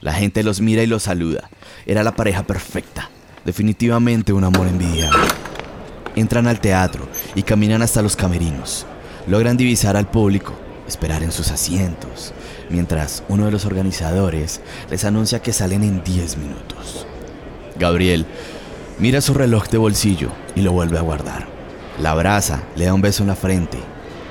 La 0.00 0.12
gente 0.12 0.44
los 0.44 0.60
mira 0.60 0.82
y 0.82 0.86
los 0.86 1.02
saluda. 1.02 1.50
Era 1.86 2.04
la 2.04 2.14
pareja 2.14 2.44
perfecta. 2.44 3.10
Definitivamente 3.44 4.32
un 4.32 4.44
amor 4.44 4.68
envidiable. 4.68 5.26
Entran 6.14 6.46
al 6.46 6.60
teatro 6.60 7.08
y 7.34 7.42
caminan 7.42 7.82
hasta 7.82 8.02
los 8.02 8.14
camerinos. 8.14 8.86
Logran 9.26 9.56
divisar 9.56 9.96
al 9.96 10.08
público, 10.08 10.54
esperar 10.86 11.24
en 11.24 11.32
sus 11.32 11.50
asientos, 11.50 12.32
mientras 12.70 13.24
uno 13.28 13.46
de 13.46 13.50
los 13.50 13.64
organizadores 13.64 14.60
les 14.88 15.04
anuncia 15.04 15.42
que 15.42 15.52
salen 15.52 15.82
en 15.82 16.04
10 16.04 16.36
minutos. 16.36 17.06
Gabriel 17.76 18.24
mira 18.98 19.20
su 19.20 19.34
reloj 19.34 19.68
de 19.68 19.78
bolsillo 19.78 20.30
y 20.54 20.60
lo 20.60 20.70
vuelve 20.70 20.98
a 20.98 21.02
guardar. 21.02 21.55
La 22.00 22.10
abraza, 22.10 22.62
le 22.76 22.84
da 22.84 22.94
un 22.94 23.00
beso 23.00 23.22
en 23.22 23.28
la 23.28 23.36
frente 23.36 23.78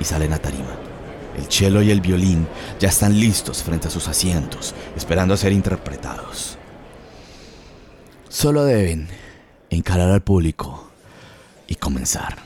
y 0.00 0.04
salen 0.04 0.32
a 0.32 0.38
tarima. 0.38 0.76
El 1.36 1.50
cello 1.50 1.82
y 1.82 1.90
el 1.90 2.00
violín 2.00 2.46
ya 2.78 2.88
están 2.88 3.18
listos 3.18 3.62
frente 3.62 3.88
a 3.88 3.90
sus 3.90 4.08
asientos, 4.08 4.74
esperando 4.96 5.34
a 5.34 5.36
ser 5.36 5.52
interpretados. 5.52 6.56
Solo 8.28 8.64
deben 8.64 9.08
encarar 9.70 10.10
al 10.10 10.22
público 10.22 10.90
y 11.66 11.74
comenzar. 11.74 12.36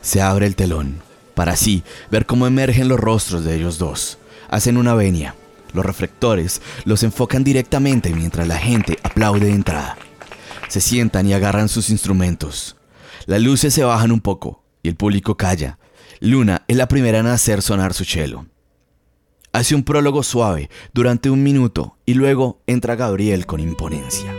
Se 0.00 0.22
abre 0.22 0.46
el 0.46 0.56
telón 0.56 1.00
para 1.34 1.52
así 1.52 1.84
ver 2.10 2.24
cómo 2.24 2.46
emergen 2.46 2.88
los 2.88 2.98
rostros 2.98 3.44
de 3.44 3.54
ellos 3.54 3.78
dos. 3.78 4.18
Hacen 4.48 4.76
una 4.76 4.94
venia. 4.94 5.34
Los 5.74 5.84
reflectores 5.84 6.62
los 6.84 7.02
enfocan 7.02 7.44
directamente 7.44 8.10
mientras 8.14 8.48
la 8.48 8.56
gente 8.56 8.98
aplaude 9.02 9.46
de 9.46 9.52
entrada. 9.52 9.98
Se 10.68 10.80
sientan 10.80 11.26
y 11.26 11.34
agarran 11.34 11.68
sus 11.68 11.90
instrumentos. 11.90 12.76
Las 13.26 13.42
luces 13.42 13.74
se 13.74 13.82
bajan 13.82 14.12
un 14.12 14.20
poco 14.20 14.62
y 14.84 14.88
el 14.88 14.94
público 14.94 15.36
calla. 15.36 15.80
Luna 16.20 16.62
es 16.68 16.76
la 16.76 16.86
primera 16.86 17.18
en 17.18 17.26
hacer 17.26 17.60
sonar 17.60 17.92
su 17.92 18.04
cello. 18.04 18.46
Hace 19.52 19.74
un 19.74 19.82
prólogo 19.82 20.22
suave 20.22 20.70
durante 20.92 21.28
un 21.28 21.42
minuto 21.42 21.98
y 22.06 22.14
luego 22.14 22.62
entra 22.68 22.94
Gabriel 22.94 23.44
con 23.44 23.58
imponencia. 23.58 24.32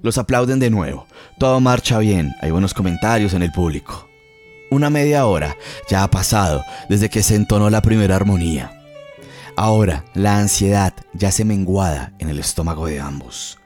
Los 0.00 0.16
aplauden 0.16 0.60
de 0.60 0.70
nuevo. 0.70 1.06
Todo 1.38 1.60
marcha 1.60 1.98
bien. 1.98 2.32
Hay 2.40 2.52
buenos 2.52 2.72
comentarios 2.72 3.34
en 3.34 3.42
el 3.42 3.52
público. 3.52 4.05
Una 4.76 4.90
media 4.90 5.24
hora 5.24 5.56
ya 5.88 6.02
ha 6.02 6.10
pasado 6.10 6.62
desde 6.90 7.08
que 7.08 7.22
se 7.22 7.34
entonó 7.34 7.70
la 7.70 7.80
primera 7.80 8.14
armonía. 8.14 8.78
Ahora 9.56 10.04
la 10.12 10.36
ansiedad 10.36 10.92
ya 11.14 11.32
se 11.32 11.46
menguada 11.46 12.12
en 12.18 12.28
el 12.28 12.38
estómago 12.38 12.86
de 12.86 13.00
ambos. 13.00 13.58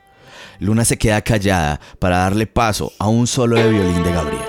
Luna 0.61 0.85
se 0.85 0.99
queda 0.99 1.21
callada 1.23 1.81
para 1.99 2.19
darle 2.19 2.47
paso 2.47 2.93
a 3.01 3.09
un 3.09 3.27
solo 3.27 3.57
de 3.57 3.69
violín 3.71 4.05
de 4.05 4.13
Gabriel. 4.13 4.45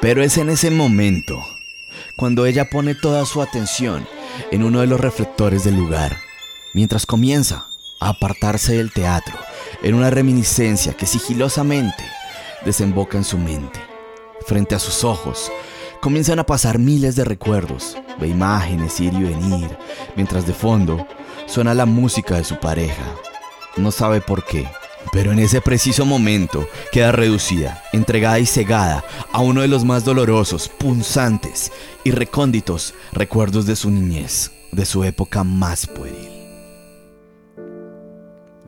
Pero 0.00 0.24
es 0.24 0.36
en 0.36 0.50
ese 0.50 0.72
momento, 0.72 1.46
cuando 2.16 2.44
ella 2.44 2.68
pone 2.68 2.96
toda 2.96 3.24
su 3.24 3.40
atención 3.40 4.04
en 4.50 4.62
uno 4.62 4.80
de 4.80 4.86
los 4.86 5.00
reflectores 5.00 5.64
del 5.64 5.76
lugar, 5.76 6.16
mientras 6.72 7.06
comienza 7.06 7.66
a 8.00 8.10
apartarse 8.10 8.76
del 8.76 8.92
teatro 8.92 9.36
en 9.82 9.94
una 9.94 10.10
reminiscencia 10.10 10.94
que 10.94 11.06
sigilosamente 11.06 12.04
desemboca 12.64 13.18
en 13.18 13.24
su 13.24 13.38
mente. 13.38 13.80
Frente 14.46 14.74
a 14.74 14.78
sus 14.78 15.04
ojos 15.04 15.50
comienzan 16.00 16.38
a 16.38 16.44
pasar 16.44 16.78
miles 16.78 17.16
de 17.16 17.24
recuerdos, 17.24 17.96
de 18.18 18.28
imágenes 18.28 19.00
ir 19.00 19.14
y 19.14 19.22
venir, 19.22 19.76
mientras 20.16 20.46
de 20.46 20.52
fondo 20.52 21.06
suena 21.46 21.74
la 21.74 21.86
música 21.86 22.36
de 22.36 22.44
su 22.44 22.56
pareja. 22.56 23.04
No 23.76 23.90
sabe 23.90 24.20
por 24.20 24.44
qué, 24.44 24.68
pero 25.12 25.32
en 25.32 25.38
ese 25.38 25.60
preciso 25.60 26.04
momento 26.04 26.66
queda 26.92 27.12
reducida, 27.12 27.82
entregada 27.92 28.38
y 28.38 28.46
cegada 28.46 29.04
a 29.32 29.40
uno 29.40 29.62
de 29.62 29.68
los 29.68 29.84
más 29.84 30.04
dolorosos, 30.04 30.68
punzantes 30.68 31.72
y 32.04 32.10
recónditos 32.10 32.94
recuerdos 33.12 33.66
de 33.66 33.76
su 33.76 33.90
niñez, 33.90 34.52
de 34.72 34.84
su 34.84 35.04
época 35.04 35.44
más 35.44 35.86
pueril. 35.86 36.30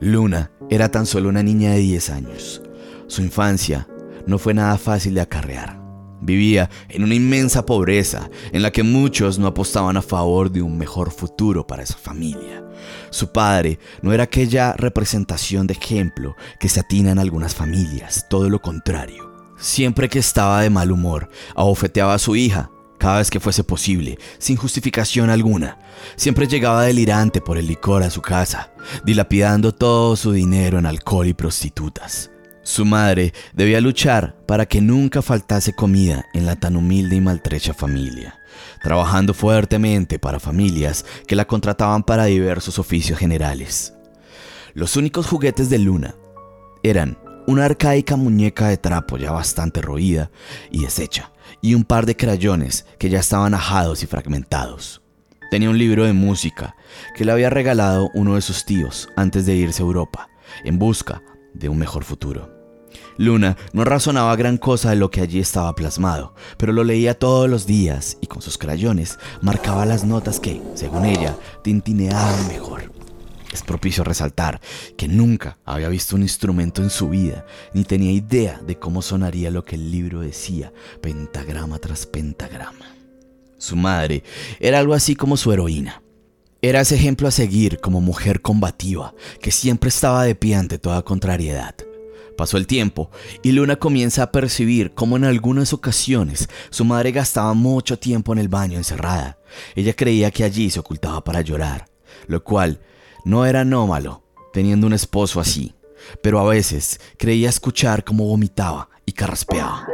Luna 0.01 0.51
era 0.69 0.91
tan 0.91 1.07
solo 1.07 1.29
una 1.29 1.43
niña 1.43 1.73
de 1.73 1.79
10 1.79 2.11
años. 2.11 2.63
Su 3.07 3.23
infancia 3.23 3.89
no 4.27 4.39
fue 4.39 4.53
nada 4.53 4.77
fácil 4.79 5.15
de 5.15 5.23
acarrear. 5.23 5.86
Vivía 6.27 6.69
en 6.89 7.05
una 7.05 7.15
inmensa 7.15 7.65
pobreza 7.65 8.29
en 8.51 8.61
la 8.61 8.73
que 8.73 8.83
muchos 8.83 9.39
no 9.39 9.47
apostaban 9.47 9.97
a 9.97 10.03
favor 10.03 10.51
de 10.51 10.61
un 10.61 10.77
mejor 10.77 11.13
futuro 11.13 11.65
para 11.65 11.85
esa 11.85 11.97
familia. 11.97 12.65
Su 13.11 13.31
padre 13.31 13.79
no 14.03 14.13
era 14.13 14.25
aquella 14.25 14.73
representación 14.73 15.69
de 15.69 15.75
ejemplo 15.75 16.35
que 16.59 16.69
se 16.69 16.81
atina 16.81 17.13
en 17.13 17.21
algunas 17.21 17.55
familias, 17.55 18.27
todo 18.29 18.51
lo 18.51 18.61
contrario. 18.61 19.33
Siempre 19.57 20.09
que 20.09 20.19
estaba 20.19 20.63
de 20.63 20.71
mal 20.71 20.91
humor, 20.91 21.31
abofeteaba 21.55 22.15
a 22.15 22.19
su 22.19 22.35
hija, 22.35 22.71
cada 22.99 23.19
vez 23.19 23.31
que 23.31 23.39
fuese 23.39 23.63
posible, 23.63 24.19
sin 24.39 24.57
justificación 24.57 25.31
alguna. 25.31 25.79
Siempre 26.17 26.49
llegaba 26.49 26.83
delirante 26.83 27.41
por 27.41 27.57
el 27.57 27.69
licor 27.69 28.03
a 28.03 28.11
su 28.11 28.21
casa, 28.21 28.73
dilapidando 29.05 29.73
todo 29.73 30.17
su 30.17 30.33
dinero 30.33 30.81
en 30.81 30.87
alcohol 30.87 31.29
y 31.29 31.35
prostitutas. 31.35 32.31
Su 32.67 32.85
madre 32.85 33.33
debía 33.53 33.81
luchar 33.81 34.35
para 34.45 34.67
que 34.67 34.81
nunca 34.81 35.23
faltase 35.23 35.73
comida 35.73 36.27
en 36.35 36.47
la 36.47 36.57
tan 36.57 36.75
humilde 36.75 37.15
y 37.15 37.21
maltrecha 37.21 37.73
familia, 37.73 38.41
trabajando 38.83 39.35
fuertemente 39.35 40.19
para 40.19 40.41
familias 40.41 41.05
que 41.29 41.37
la 41.37 41.47
contrataban 41.47 42.03
para 42.03 42.25
diversos 42.25 42.81
oficios 42.81 43.21
generales. 43.21 43.95
Los 44.75 44.97
únicos 44.97 45.29
juguetes 45.29 45.71
de 45.71 45.79
Luna 45.79 46.17
eran 46.83 47.17
una 47.47 47.67
arcaica 47.67 48.17
muñeca 48.17 48.67
de 48.67 48.79
trapo 48.79 49.17
ya 49.17 49.31
bastante 49.31 49.81
roída 49.81 50.33
y 50.69 50.83
deshecha, 50.83 51.31
y 51.63 51.75
un 51.75 51.85
par 51.85 52.05
de 52.05 52.17
crayones 52.17 52.85
que 52.99 53.09
ya 53.09 53.21
estaban 53.21 53.55
ajados 53.55 54.03
y 54.03 54.07
fragmentados. 54.07 55.03
Tenía 55.53 55.71
un 55.71 55.79
libro 55.79 56.05
de 56.05 56.15
música 56.15 56.75
que 57.15 57.25
le 57.25 57.31
había 57.31 57.49
regalado 57.49 58.11
uno 58.13 58.35
de 58.35 58.41
sus 58.41 58.65
tíos 58.65 59.09
antes 59.15 59.47
de 59.47 59.55
irse 59.55 59.85
a 59.85 59.87
Europa, 59.87 60.29
en 60.65 60.81
busca 60.81 61.23
de 61.55 61.69
un 61.69 61.79
mejor 61.79 62.03
futuro. 62.03 62.56
Luna 63.19 63.57
no 63.73 63.85
razonaba 63.85 64.37
gran 64.37 64.59
cosa 64.59 64.91
de 64.91 64.97
lo 64.97 65.11
que 65.11 65.21
allí 65.21 65.41
estaba 65.41 65.75
plasmado, 65.75 66.35
pero 66.59 66.73
lo 66.73 66.85
leía 66.85 67.19
todos 67.19 67.49
los 67.49 67.67
días 67.67 68.19
y 68.21 68.27
con 68.27 68.43
sus 68.43 68.59
crayones 68.59 69.19
marcaba 69.41 69.87
las 69.87 70.05
notas 70.05 70.39
que, 70.39 70.61
según 70.75 71.07
ella, 71.07 71.37
tintineaban 71.63 72.49
mejor. 72.49 72.93
Es 73.53 73.63
propicio 73.63 74.05
resaltar 74.05 74.61
que 74.99 75.09
nunca 75.09 75.57
había 75.65 75.89
visto 75.89 76.15
un 76.15 76.23
instrumento 76.23 76.83
en 76.83 76.91
su 76.91 77.09
vida, 77.09 77.47
ni 77.73 77.85
tenía 77.85 78.13
idea 78.13 78.61
de 78.67 78.79
cómo 78.79 79.01
sonaría 79.01 79.51
lo 79.51 79.65
que 79.65 79.77
el 79.77 79.91
libro 79.91 80.21
decía, 80.21 80.73
pentagrama 81.01 81.79
tras 81.79 82.05
pentagrama. 82.05 82.95
Su 83.57 83.77
madre 83.77 84.23
era 84.61 84.79
algo 84.79 84.93
así 84.93 85.17
como 85.17 85.39
su 85.39 85.53
heroína. 85.53 86.03
Era 86.61 86.83
ese 86.83 86.97
ejemplo 86.97 87.29
a 87.29 87.31
seguir 87.31 87.79
como 87.81 88.03
mujer 88.03 88.43
combativa, 88.43 89.15
que 89.41 89.51
siempre 89.51 89.89
estaba 89.89 90.25
de 90.25 90.35
pie 90.35 90.57
ante 90.57 90.79
toda 90.79 91.03
contrariedad. 91.03 91.75
Pasó 92.37 92.59
el 92.59 92.67
tiempo 92.67 93.11
y 93.43 93.53
Luna 93.53 93.77
comienza 93.77 94.23
a 94.23 94.33
percibir 94.33 94.93
cómo 94.93 95.17
en 95.17 95.25
algunas 95.25 95.73
ocasiones 95.73 96.49
su 96.71 96.85
madre 96.85 97.13
gastaba 97.13 97.55
mucho 97.55 97.99
tiempo 97.99 98.33
en 98.33 98.39
el 98.39 98.49
baño 98.49 98.77
encerrada. 98.77 99.39
Ella 99.75 99.95
creía 99.95 100.31
que 100.31 100.45
allí 100.45 100.71
se 100.71 100.81
ocultaba 100.81 101.25
para 101.25 101.41
llorar, 101.41 101.89
lo 102.27 102.45
cual 102.45 102.81
no 103.25 103.47
era 103.47 103.63
anómalo 103.63 104.23
teniendo 104.53 104.87
un 104.87 104.93
esposo 104.93 105.41
así, 105.41 105.75
pero 106.23 106.41
a 106.41 106.45
veces 106.45 107.01
creía 107.19 107.49
escuchar 107.49 108.05
cómo 108.05 108.27
vomitaba 108.27 108.89
y 109.05 109.13
carraspeaba. 109.13 109.87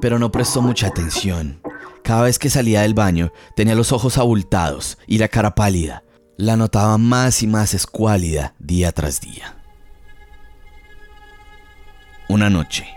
Pero 0.00 0.18
no 0.18 0.30
prestó 0.30 0.62
mucha 0.62 0.88
atención. 0.88 1.60
Cada 2.02 2.22
vez 2.22 2.38
que 2.38 2.50
salía 2.50 2.82
del 2.82 2.94
baño 2.94 3.32
tenía 3.56 3.74
los 3.74 3.92
ojos 3.92 4.18
abultados 4.18 4.98
y 5.06 5.18
la 5.18 5.28
cara 5.28 5.54
pálida. 5.54 6.04
La 6.36 6.56
notaba 6.56 6.98
más 6.98 7.42
y 7.42 7.46
más 7.46 7.74
escuálida 7.74 8.54
día 8.58 8.92
tras 8.92 9.20
día. 9.20 9.55
Una 12.28 12.50
noche, 12.50 12.88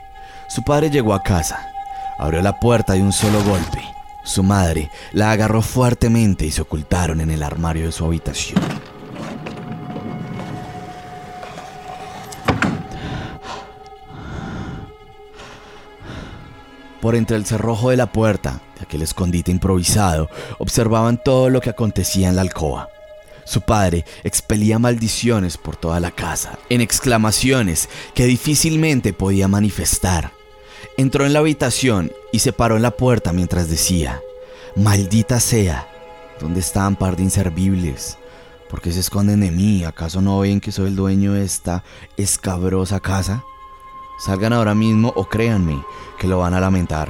su 0.48 0.64
padre 0.64 0.90
llegó 0.90 1.14
a 1.14 1.22
casa, 1.22 1.72
abrió 2.18 2.42
la 2.42 2.60
puerta 2.60 2.94
de 2.94 3.04
un 3.04 3.14
solo 3.14 3.44
golpe. 3.44 3.80
Su 4.24 4.42
madre 4.42 4.90
la 5.12 5.30
agarró 5.30 5.62
fuertemente 5.62 6.48
y 6.48 6.52
se 6.52 6.64
ocultaron 6.64 7.22
en 7.22 7.30
el 7.30 7.44
armario 7.44 7.86
de 7.86 7.92
su 7.92 8.06
habitación. 8.06 8.60
Por 17.00 17.16
entre 17.16 17.38
el 17.38 17.46
cerrojo 17.46 17.92
de 17.92 17.98
la 17.98 18.12
puerta, 18.12 18.62
de 18.78 18.82
aquel 18.82 19.04
escondite 19.04 19.52
improvisado, 19.52 20.28
observaban 20.58 21.22
todo 21.24 21.52
lo 21.52 21.62
que 21.62 21.70
acontecía 21.70 22.30
en 22.30 22.36
la 22.36 22.42
alcoba. 22.42 22.90
Su 23.50 23.62
padre 23.62 24.06
expelía 24.24 24.78
maldiciones 24.78 25.58
por 25.58 25.76
toda 25.76 26.00
la 26.00 26.12
casa, 26.12 26.60
en 26.70 26.82
exclamaciones 26.82 27.90
que 28.14 28.28
difícilmente 28.28 29.12
podía 29.12 29.48
manifestar. 29.48 30.34
Entró 30.98 31.26
en 31.26 31.34
la 31.34 31.40
habitación 31.40 32.12
y 32.32 32.40
se 32.40 32.54
paró 32.54 32.76
en 32.76 32.84
la 32.84 32.92
puerta 32.92 33.34
mientras 33.34 33.68
decía, 33.68 34.22
Maldita 34.76 35.40
sea, 35.40 35.90
¿dónde 36.40 36.60
están 36.60 36.96
par 36.96 37.16
de 37.16 37.24
inservibles? 37.24 38.20
¿Por 38.70 38.82
qué 38.82 38.92
se 38.92 39.00
esconden 39.00 39.40
de 39.40 39.50
mí? 39.50 39.84
¿Acaso 39.84 40.22
no 40.22 40.42
ven 40.42 40.62
que 40.62 40.72
soy 40.72 40.90
el 40.90 40.96
dueño 40.96 41.34
de 41.34 41.44
esta 41.44 41.84
escabrosa 42.18 43.00
casa? 43.00 43.44
Salgan 44.24 44.54
ahora 44.54 44.76
mismo 44.76 45.12
o 45.16 45.28
créanme 45.28 45.84
que 46.20 46.28
lo 46.28 46.38
van 46.38 46.54
a 46.54 46.60
lamentar. 46.60 47.10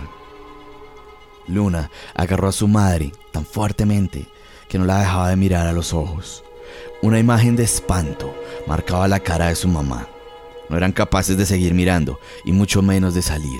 Luna 1.47 1.91
agarró 2.15 2.47
a 2.47 2.53
su 2.53 2.69
madre 2.69 3.11
tan 3.33 3.45
fuertemente 3.45 4.29
que 4.69 4.77
no 4.77 4.85
la 4.85 4.99
dejaba 4.99 5.29
de 5.29 5.35
mirar 5.35 5.67
a 5.67 5.73
los 5.73 5.93
ojos. 5.93 6.43
Una 7.01 7.19
imagen 7.19 7.55
de 7.55 7.63
espanto 7.63 8.33
marcaba 8.67 9.07
la 9.07 9.19
cara 9.19 9.47
de 9.47 9.55
su 9.55 9.67
mamá. 9.67 10.07
No 10.69 10.77
eran 10.77 10.91
capaces 10.91 11.35
de 11.35 11.45
seguir 11.45 11.73
mirando 11.73 12.19
y 12.45 12.51
mucho 12.51 12.81
menos 12.81 13.13
de 13.15 13.21
salir. 13.21 13.59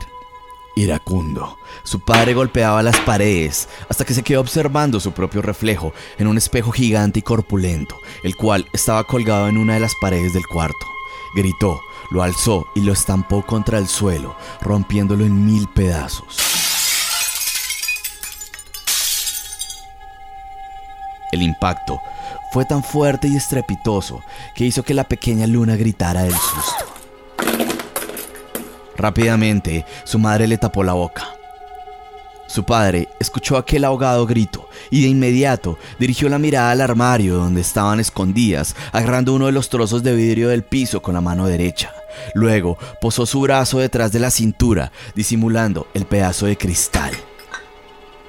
Iracundo, 0.75 1.57
su 1.83 1.99
padre 1.99 2.33
golpeaba 2.33 2.83
las 2.83 2.99
paredes 3.01 3.67
hasta 3.89 4.05
que 4.05 4.13
se 4.13 4.23
quedó 4.23 4.39
observando 4.39 4.99
su 4.99 5.11
propio 5.11 5.41
reflejo 5.41 5.93
en 6.17 6.27
un 6.27 6.37
espejo 6.37 6.71
gigante 6.71 7.19
y 7.19 7.23
corpulento, 7.23 7.99
el 8.23 8.35
cual 8.35 8.67
estaba 8.71 9.03
colgado 9.03 9.49
en 9.49 9.57
una 9.57 9.73
de 9.73 9.79
las 9.81 9.93
paredes 9.99 10.33
del 10.33 10.45
cuarto. 10.47 10.87
Gritó, 11.35 11.81
lo 12.11 12.23
alzó 12.23 12.67
y 12.75 12.81
lo 12.81 12.93
estampó 12.93 13.45
contra 13.45 13.77
el 13.77 13.87
suelo, 13.87 14.35
rompiéndolo 14.61 15.25
en 15.25 15.45
mil 15.45 15.67
pedazos. 15.67 16.58
El 21.31 21.41
impacto 21.41 22.01
fue 22.51 22.65
tan 22.65 22.83
fuerte 22.83 23.27
y 23.27 23.35
estrepitoso 23.35 24.21
que 24.55 24.65
hizo 24.65 24.83
que 24.83 24.93
la 24.93 25.03
pequeña 25.03 25.45
luna 25.47 25.75
gritara 25.75 26.23
del 26.23 26.33
susto. 26.33 26.85
Rápidamente, 28.97 29.85
su 30.03 30.19
madre 30.19 30.47
le 30.47 30.57
tapó 30.57 30.83
la 30.83 30.93
boca. 30.93 31.29
Su 32.47 32.63
padre 32.63 33.07
escuchó 33.19 33.57
aquel 33.57 33.85
ahogado 33.85 34.25
grito 34.25 34.67
y 34.89 35.03
de 35.03 35.07
inmediato 35.07 35.77
dirigió 35.99 36.29
la 36.29 36.39
mirada 36.39 36.71
al 36.71 36.81
armario 36.81 37.35
donde 37.35 37.61
estaban 37.61 37.99
escondidas, 37.99 38.75
agarrando 38.91 39.35
uno 39.35 39.45
de 39.45 39.51
los 39.51 39.69
trozos 39.69 40.01
de 40.01 40.15
vidrio 40.15 40.49
del 40.49 40.63
piso 40.63 41.01
con 41.01 41.13
la 41.13 41.21
mano 41.21 41.45
derecha. 41.45 41.93
Luego 42.33 42.79
posó 42.99 43.27
su 43.27 43.39
brazo 43.41 43.77
detrás 43.77 44.11
de 44.11 44.19
la 44.19 44.31
cintura, 44.31 44.91
disimulando 45.13 45.87
el 45.93 46.07
pedazo 46.07 46.47
de 46.47 46.57
cristal. 46.57 47.11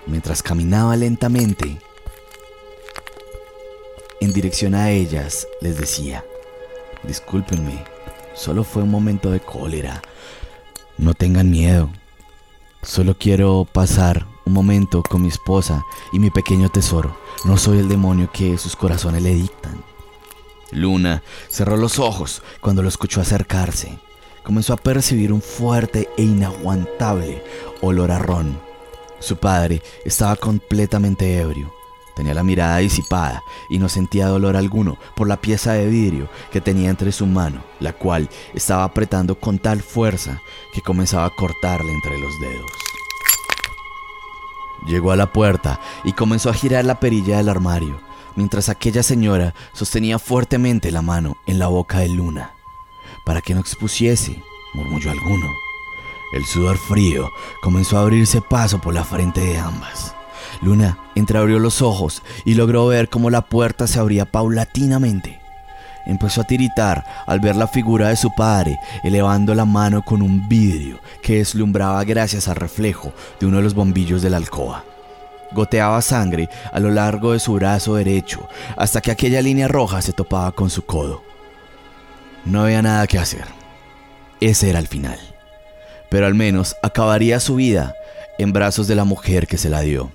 Mientras 0.07 0.43
caminaba 0.43 0.97
lentamente 0.97 1.79
en 4.21 4.33
dirección 4.33 4.75
a 4.75 4.91
ellas, 4.91 5.47
les 5.61 5.79
decía, 5.79 6.25
discúlpenme, 7.03 7.85
solo 8.35 8.65
fue 8.65 8.83
un 8.83 8.91
momento 8.91 9.31
de 9.31 9.41
cólera. 9.41 10.03
No 10.99 11.15
tengan 11.15 11.51
miedo, 11.51 11.91
Solo 12.83 13.15
quiero 13.19 13.67
pasar 13.71 14.27
un 14.47 14.55
momento 14.55 15.03
con 15.03 15.21
mi 15.21 15.29
esposa 15.29 15.85
y 16.15 16.19
mi 16.19 16.31
pequeño 16.31 16.71
tesoro. 16.71 17.15
No 17.45 17.59
soy 17.59 17.79
el 17.79 17.89
demonio 17.89 18.31
que 18.33 18.57
sus 18.57 18.75
corazones 18.75 19.23
le 19.23 19.35
dictan. 19.35 19.85
Luna 20.73 21.23
cerró 21.51 21.77
los 21.77 21.99
ojos 21.99 22.43
cuando 22.63 22.83
lo 22.83 22.89
escuchó 22.89 23.21
acercarse. 23.21 23.99
Comenzó 24.43 24.73
a 24.73 24.79
percibir 24.79 25.31
un 25.31 25.43
fuerte 25.43 26.09
e 26.17 26.23
inaguantable 26.23 27.45
olor 27.83 28.11
a 28.13 28.19
ron. 28.19 28.59
Su 29.19 29.37
padre 29.37 29.83
estaba 30.07 30.37
completamente 30.37 31.37
ebrio. 31.37 31.71
Tenía 32.21 32.35
la 32.35 32.43
mirada 32.43 32.77
disipada 32.77 33.45
y 33.71 33.79
no 33.79 33.89
sentía 33.89 34.27
dolor 34.27 34.55
alguno 34.55 34.99
por 35.17 35.27
la 35.27 35.41
pieza 35.41 35.73
de 35.73 35.87
vidrio 35.87 36.29
que 36.53 36.61
tenía 36.61 36.91
entre 36.91 37.13
su 37.13 37.25
mano, 37.25 37.65
la 37.79 37.95
cual 37.95 38.29
estaba 38.53 38.85
apretando 38.85 39.41
con 39.41 39.59
tal 39.59 39.81
fuerza 39.81 40.43
que 40.75 40.83
comenzaba 40.83 41.25
a 41.25 41.35
cortarle 41.35 41.91
entre 41.91 42.19
los 42.19 42.39
dedos. 42.39 42.71
Llegó 44.87 45.13
a 45.13 45.17
la 45.17 45.33
puerta 45.33 45.81
y 46.05 46.13
comenzó 46.13 46.51
a 46.51 46.53
girar 46.53 46.85
la 46.85 47.01
perilla 47.01 47.39
del 47.39 47.49
armario, 47.49 47.99
mientras 48.37 48.69
aquella 48.69 49.03
señora 49.03 49.55
sostenía 49.73 50.19
fuertemente 50.19 50.91
la 50.91 51.01
mano 51.01 51.39
en 51.47 51.59
la 51.59 51.69
boca 51.69 52.01
de 52.01 52.11
Luna. 52.11 52.53
Para 53.25 53.41
que 53.41 53.55
no 53.55 53.61
expusiese, 53.61 54.43
murmulló 54.75 55.11
alguno. 55.11 55.47
El 56.35 56.45
sudor 56.45 56.77
frío 56.77 57.31
comenzó 57.63 57.97
a 57.97 58.03
abrirse 58.03 58.43
paso 58.43 58.79
por 58.79 58.93
la 58.93 59.05
frente 59.05 59.41
de 59.41 59.57
ambas. 59.57 60.15
Luna 60.63 60.99
entreabrió 61.15 61.59
los 61.59 61.83
ojos 61.83 62.23
y 62.45 62.55
logró 62.55 62.87
ver 62.87 63.09
cómo 63.09 63.31
la 63.31 63.43
puerta 63.43 63.87
se 63.87 63.99
abría 63.99 64.27
paulatinamente. 64.27 65.41
Empezó 66.07 66.43
a 66.43 66.45
tiritar 66.45 67.05
al 67.27 67.41
ver 67.41 67.57
la 67.57 67.69
figura 67.69 68.09
de 68.09 68.17
su 68.17 68.35
padre 68.35 68.79
elevando 69.03 69.55
la 69.55 69.65
mano 69.65 70.03
con 70.03 70.23
un 70.23 70.49
vidrio 70.49 70.99
que 71.23 71.37
deslumbraba 71.37 72.03
gracias 72.05 72.49
al 72.49 72.57
reflejo 72.57 73.13
de 73.39 73.47
uno 73.47 73.59
de 73.59 73.63
los 73.63 73.75
bombillos 73.75 74.23
de 74.23 74.31
la 74.31 74.39
alcoba. 74.39 74.85
Goteaba 75.53 76.01
sangre 76.01 76.49
a 76.73 76.79
lo 76.79 76.91
largo 76.91 77.33
de 77.33 77.41
su 77.41 77.55
brazo 77.55 77.97
derecho 77.97 78.49
hasta 78.77 79.01
que 79.01 79.11
aquella 79.11 79.43
línea 79.43 79.69
roja 79.69 80.01
se 80.01 80.13
topaba 80.13 80.53
con 80.53 80.71
su 80.71 80.85
codo. 80.85 81.23
No 82.45 82.63
había 82.63 82.83
nada 82.83 83.07
que 83.07 83.19
hacer. 83.19 83.45
Ese 84.41 84.71
era 84.71 84.79
el 84.79 84.89
final. 84.89 85.19
Pero 86.09 86.27
al 86.27 86.35
menos 86.35 86.77
acabaría 86.83 87.41
su 87.41 87.57
vida 87.57 87.95
en 88.39 88.53
brazos 88.53 88.89
de 88.89 88.95
la 88.95 89.05
mujer 89.05 89.47
que 89.47 89.59
se 89.59 89.69
la 89.69 89.81
dio. 89.81 90.11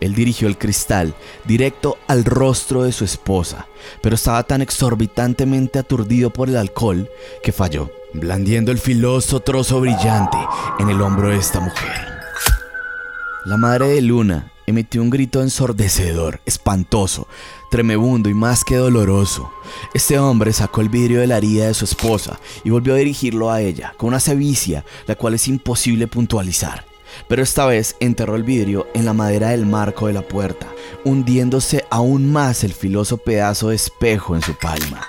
Él 0.00 0.14
dirigió 0.14 0.48
el 0.48 0.58
cristal 0.58 1.14
directo 1.44 1.98
al 2.06 2.24
rostro 2.24 2.82
de 2.82 2.92
su 2.92 3.04
esposa, 3.04 3.66
pero 4.02 4.14
estaba 4.14 4.42
tan 4.42 4.62
exorbitantemente 4.62 5.78
aturdido 5.78 6.30
por 6.30 6.48
el 6.48 6.56
alcohol 6.56 7.08
que 7.42 7.52
falló, 7.52 7.90
blandiendo 8.12 8.72
el 8.72 8.78
filoso 8.78 9.40
trozo 9.40 9.80
brillante 9.80 10.38
en 10.78 10.90
el 10.90 11.00
hombro 11.00 11.30
de 11.30 11.36
esta 11.36 11.60
mujer. 11.60 12.16
La 13.44 13.56
madre 13.56 13.88
de 13.88 14.02
Luna 14.02 14.52
emitió 14.66 15.00
un 15.00 15.10
grito 15.10 15.40
ensordecedor, 15.40 16.40
espantoso, 16.44 17.28
tremebundo 17.70 18.28
y 18.28 18.34
más 18.34 18.64
que 18.64 18.76
doloroso. 18.76 19.52
Este 19.94 20.18
hombre 20.18 20.52
sacó 20.52 20.80
el 20.80 20.88
vidrio 20.88 21.20
de 21.20 21.28
la 21.28 21.38
herida 21.38 21.68
de 21.68 21.74
su 21.74 21.84
esposa 21.84 22.38
y 22.64 22.70
volvió 22.70 22.94
a 22.94 22.98
dirigirlo 22.98 23.50
a 23.50 23.60
ella, 23.60 23.94
con 23.96 24.08
una 24.08 24.20
sevicia 24.20 24.84
la 25.06 25.14
cual 25.14 25.34
es 25.34 25.46
imposible 25.46 26.08
puntualizar 26.08 26.84
pero 27.28 27.42
esta 27.42 27.66
vez 27.66 27.96
enterró 28.00 28.36
el 28.36 28.42
vidrio 28.42 28.86
en 28.94 29.04
la 29.04 29.12
madera 29.12 29.50
del 29.50 29.66
marco 29.66 30.06
de 30.06 30.12
la 30.12 30.22
puerta, 30.22 30.66
hundiéndose 31.04 31.84
aún 31.90 32.30
más 32.30 32.64
el 32.64 32.72
filoso 32.72 33.18
pedazo 33.18 33.68
de 33.68 33.76
espejo 33.76 34.34
en 34.34 34.42
su 34.42 34.54
palma. 34.54 35.06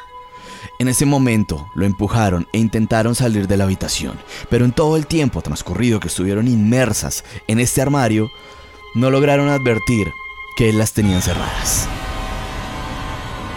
En 0.79 0.87
ese 0.87 1.05
momento 1.07 1.67
lo 1.73 1.85
empujaron 1.85 2.47
e 2.53 2.59
intentaron 2.59 3.15
salir 3.15 3.47
de 3.47 3.57
la 3.57 3.63
habitación, 3.63 4.13
pero 4.49 4.63
en 4.63 4.71
todo 4.71 4.95
el 4.95 5.07
tiempo 5.07 5.41
transcurrido 5.41 5.99
que 5.99 6.07
estuvieron 6.07 6.47
inmersas 6.47 7.23
en 7.47 7.59
este 7.59 7.81
armario, 7.81 8.29
no 8.93 9.09
lograron 9.09 9.49
advertir 9.49 10.07
que 10.55 10.71
las 10.73 10.93
tenía 10.93 11.15
encerradas. 11.15 11.87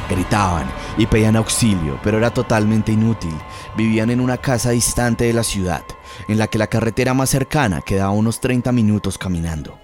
Gritaban 0.08 0.70
y 0.98 1.06
pedían 1.06 1.36
auxilio, 1.36 2.00
pero 2.02 2.18
era 2.18 2.30
totalmente 2.30 2.90
inútil. 2.92 3.34
Vivían 3.76 4.10
en 4.10 4.20
una 4.20 4.38
casa 4.38 4.70
distante 4.70 5.24
de 5.24 5.32
la 5.32 5.44
ciudad, 5.44 5.84
en 6.28 6.38
la 6.38 6.46
que 6.46 6.58
la 6.58 6.66
carretera 6.66 7.14
más 7.14 7.30
cercana 7.30 7.82
quedaba 7.84 8.10
unos 8.10 8.40
30 8.40 8.72
minutos 8.72 9.18
caminando. 9.18 9.78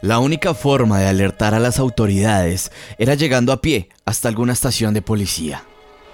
La 0.00 0.18
única 0.18 0.52
forma 0.52 1.00
de 1.00 1.08
alertar 1.08 1.54
a 1.54 1.58
las 1.58 1.78
autoridades 1.78 2.70
era 2.98 3.14
llegando 3.14 3.52
a 3.52 3.60
pie 3.60 3.88
hasta 4.04 4.28
alguna 4.28 4.52
estación 4.52 4.92
de 4.92 5.00
policía. 5.00 5.64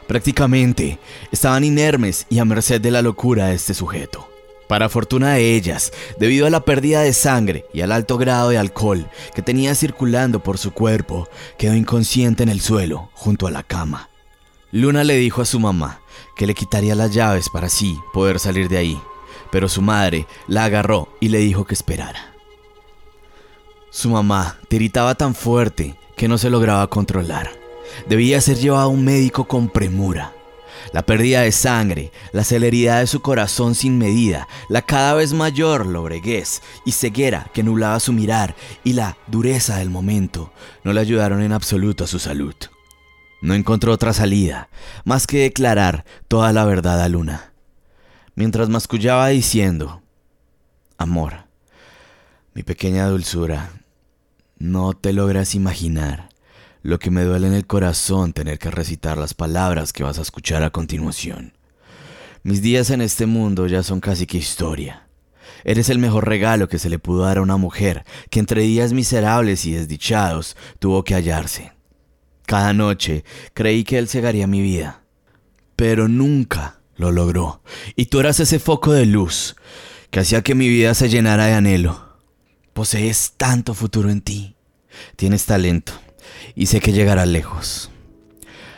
Prácticamente 0.06 0.98
estaban 1.32 1.64
inermes 1.64 2.26
y 2.30 2.38
a 2.38 2.44
merced 2.44 2.80
de 2.80 2.90
la 2.90 3.02
locura 3.02 3.46
de 3.46 3.54
este 3.54 3.74
sujeto. 3.74 4.28
Para 4.68 4.88
fortuna 4.88 5.34
de 5.34 5.56
ellas, 5.56 5.92
debido 6.20 6.46
a 6.46 6.50
la 6.50 6.64
pérdida 6.64 7.00
de 7.00 7.12
sangre 7.12 7.64
y 7.74 7.80
al 7.80 7.90
alto 7.90 8.16
grado 8.18 8.50
de 8.50 8.58
alcohol 8.58 9.10
que 9.34 9.42
tenía 9.42 9.74
circulando 9.74 10.40
por 10.40 10.58
su 10.58 10.70
cuerpo, 10.70 11.28
quedó 11.58 11.74
inconsciente 11.74 12.44
en 12.44 12.48
el 12.48 12.60
suelo, 12.60 13.10
junto 13.14 13.48
a 13.48 13.50
la 13.50 13.64
cama. 13.64 14.10
Luna 14.70 15.02
le 15.02 15.16
dijo 15.16 15.42
a 15.42 15.46
su 15.46 15.58
mamá 15.58 16.00
que 16.36 16.46
le 16.46 16.54
quitaría 16.54 16.94
las 16.94 17.12
llaves 17.12 17.48
para 17.48 17.66
así 17.66 17.98
poder 18.12 18.38
salir 18.38 18.68
de 18.68 18.78
ahí, 18.78 19.00
pero 19.50 19.68
su 19.68 19.82
madre 19.82 20.26
la 20.46 20.64
agarró 20.64 21.08
y 21.20 21.28
le 21.28 21.38
dijo 21.38 21.64
que 21.64 21.74
esperara. 21.74 22.34
Su 23.90 24.08
mamá 24.10 24.58
tiritaba 24.68 25.14
tan 25.14 25.34
fuerte 25.34 25.96
que 26.16 26.28
no 26.28 26.38
se 26.38 26.50
lograba 26.50 26.86
controlar. 26.88 27.50
Debía 28.08 28.40
ser 28.40 28.58
llevado 28.58 28.82
a 28.82 28.88
un 28.88 29.04
médico 29.04 29.48
con 29.48 29.68
premura. 29.68 30.32
La 30.92 31.02
pérdida 31.02 31.42
de 31.42 31.52
sangre, 31.52 32.12
la 32.32 32.44
celeridad 32.44 33.00
de 33.00 33.06
su 33.06 33.20
corazón 33.20 33.74
sin 33.74 33.98
medida, 33.98 34.48
la 34.68 34.82
cada 34.82 35.14
vez 35.14 35.32
mayor 35.32 35.86
lobreguez 35.86 36.62
y 36.84 36.92
ceguera 36.92 37.50
que 37.52 37.62
nublaba 37.62 38.00
su 38.00 38.12
mirar 38.12 38.54
y 38.84 38.94
la 38.94 39.16
dureza 39.26 39.78
del 39.78 39.90
momento 39.90 40.52
no 40.84 40.92
le 40.92 41.00
ayudaron 41.00 41.42
en 41.42 41.52
absoluto 41.52 42.04
a 42.04 42.06
su 42.06 42.18
salud. 42.18 42.54
No 43.42 43.54
encontró 43.54 43.92
otra 43.92 44.12
salida, 44.12 44.68
más 45.04 45.26
que 45.26 45.38
declarar 45.38 46.04
toda 46.28 46.52
la 46.52 46.64
verdad 46.64 47.00
a 47.00 47.08
Luna. 47.08 47.49
Mientras 48.40 48.70
mascullaba 48.70 49.28
diciendo, 49.28 50.00
Amor, 50.96 51.44
mi 52.54 52.62
pequeña 52.62 53.06
dulzura, 53.06 53.70
no 54.58 54.94
te 54.94 55.12
logras 55.12 55.54
imaginar 55.54 56.30
lo 56.80 56.98
que 56.98 57.10
me 57.10 57.22
duele 57.22 57.48
en 57.48 57.52
el 57.52 57.66
corazón 57.66 58.32
tener 58.32 58.58
que 58.58 58.70
recitar 58.70 59.18
las 59.18 59.34
palabras 59.34 59.92
que 59.92 60.04
vas 60.04 60.18
a 60.18 60.22
escuchar 60.22 60.62
a 60.62 60.70
continuación. 60.70 61.52
Mis 62.42 62.62
días 62.62 62.88
en 62.88 63.02
este 63.02 63.26
mundo 63.26 63.66
ya 63.66 63.82
son 63.82 64.00
casi 64.00 64.24
que 64.24 64.38
historia. 64.38 65.06
Eres 65.62 65.90
el 65.90 65.98
mejor 65.98 66.26
regalo 66.26 66.66
que 66.66 66.78
se 66.78 66.88
le 66.88 66.98
pudo 66.98 67.24
dar 67.24 67.36
a 67.36 67.42
una 67.42 67.58
mujer 67.58 68.06
que 68.30 68.40
entre 68.40 68.62
días 68.62 68.94
miserables 68.94 69.66
y 69.66 69.72
desdichados 69.72 70.56
tuvo 70.78 71.04
que 71.04 71.14
hallarse. 71.14 71.74
Cada 72.46 72.72
noche 72.72 73.22
creí 73.52 73.84
que 73.84 73.98
él 73.98 74.08
cegaría 74.08 74.46
mi 74.46 74.62
vida, 74.62 75.02
pero 75.76 76.08
nunca 76.08 76.79
lo 77.00 77.10
logró. 77.10 77.62
Y 77.96 78.06
tú 78.06 78.20
eras 78.20 78.38
ese 78.40 78.58
foco 78.58 78.92
de 78.92 79.06
luz 79.06 79.56
que 80.10 80.20
hacía 80.20 80.42
que 80.42 80.54
mi 80.54 80.68
vida 80.68 80.94
se 80.94 81.08
llenara 81.08 81.46
de 81.46 81.54
anhelo. 81.54 82.18
Posees 82.74 83.32
tanto 83.36 83.74
futuro 83.74 84.10
en 84.10 84.20
ti. 84.20 84.56
Tienes 85.16 85.46
talento 85.46 85.92
y 86.54 86.66
sé 86.66 86.80
que 86.80 86.92
llegarás 86.92 87.26
lejos. 87.26 87.90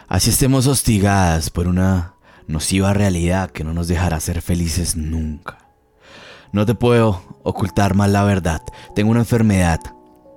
Así 0.09 0.31
estemos 0.31 0.67
hostigadas 0.67 1.51
por 1.51 1.67
una 1.67 2.15
nociva 2.47 2.93
realidad 2.95 3.51
que 3.51 3.65
no 3.65 3.75
nos 3.75 3.89
dejará 3.89 4.21
ser 4.21 4.41
felices 4.41 4.97
nunca. 4.97 5.59
No 6.53 6.65
te 6.67 6.75
puedo 6.75 7.41
ocultar 7.43 7.95
más 7.95 8.11
la 8.11 8.23
verdad. 8.23 8.63
Tengo 8.95 9.11
una 9.11 9.21
enfermedad, 9.21 9.81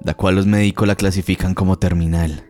la 0.01 0.13
cual 0.13 0.35
los 0.35 0.45
médicos 0.45 0.87
la 0.87 0.95
clasifican 0.95 1.53
como 1.53 1.77
terminal. 1.77 2.45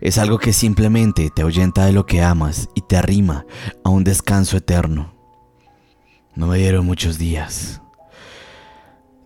Es 0.00 0.16
algo 0.16 0.38
que 0.38 0.54
simplemente 0.54 1.28
te 1.28 1.42
ahuyenta 1.42 1.84
de 1.84 1.92
lo 1.92 2.06
que 2.06 2.22
amas 2.22 2.70
y 2.74 2.80
te 2.80 2.96
arrima 2.96 3.44
a 3.84 3.90
un 3.90 4.02
descanso 4.02 4.56
eterno. 4.56 5.12
No 6.34 6.46
me 6.46 6.56
dieron 6.56 6.86
muchos 6.86 7.18
días. 7.18 7.82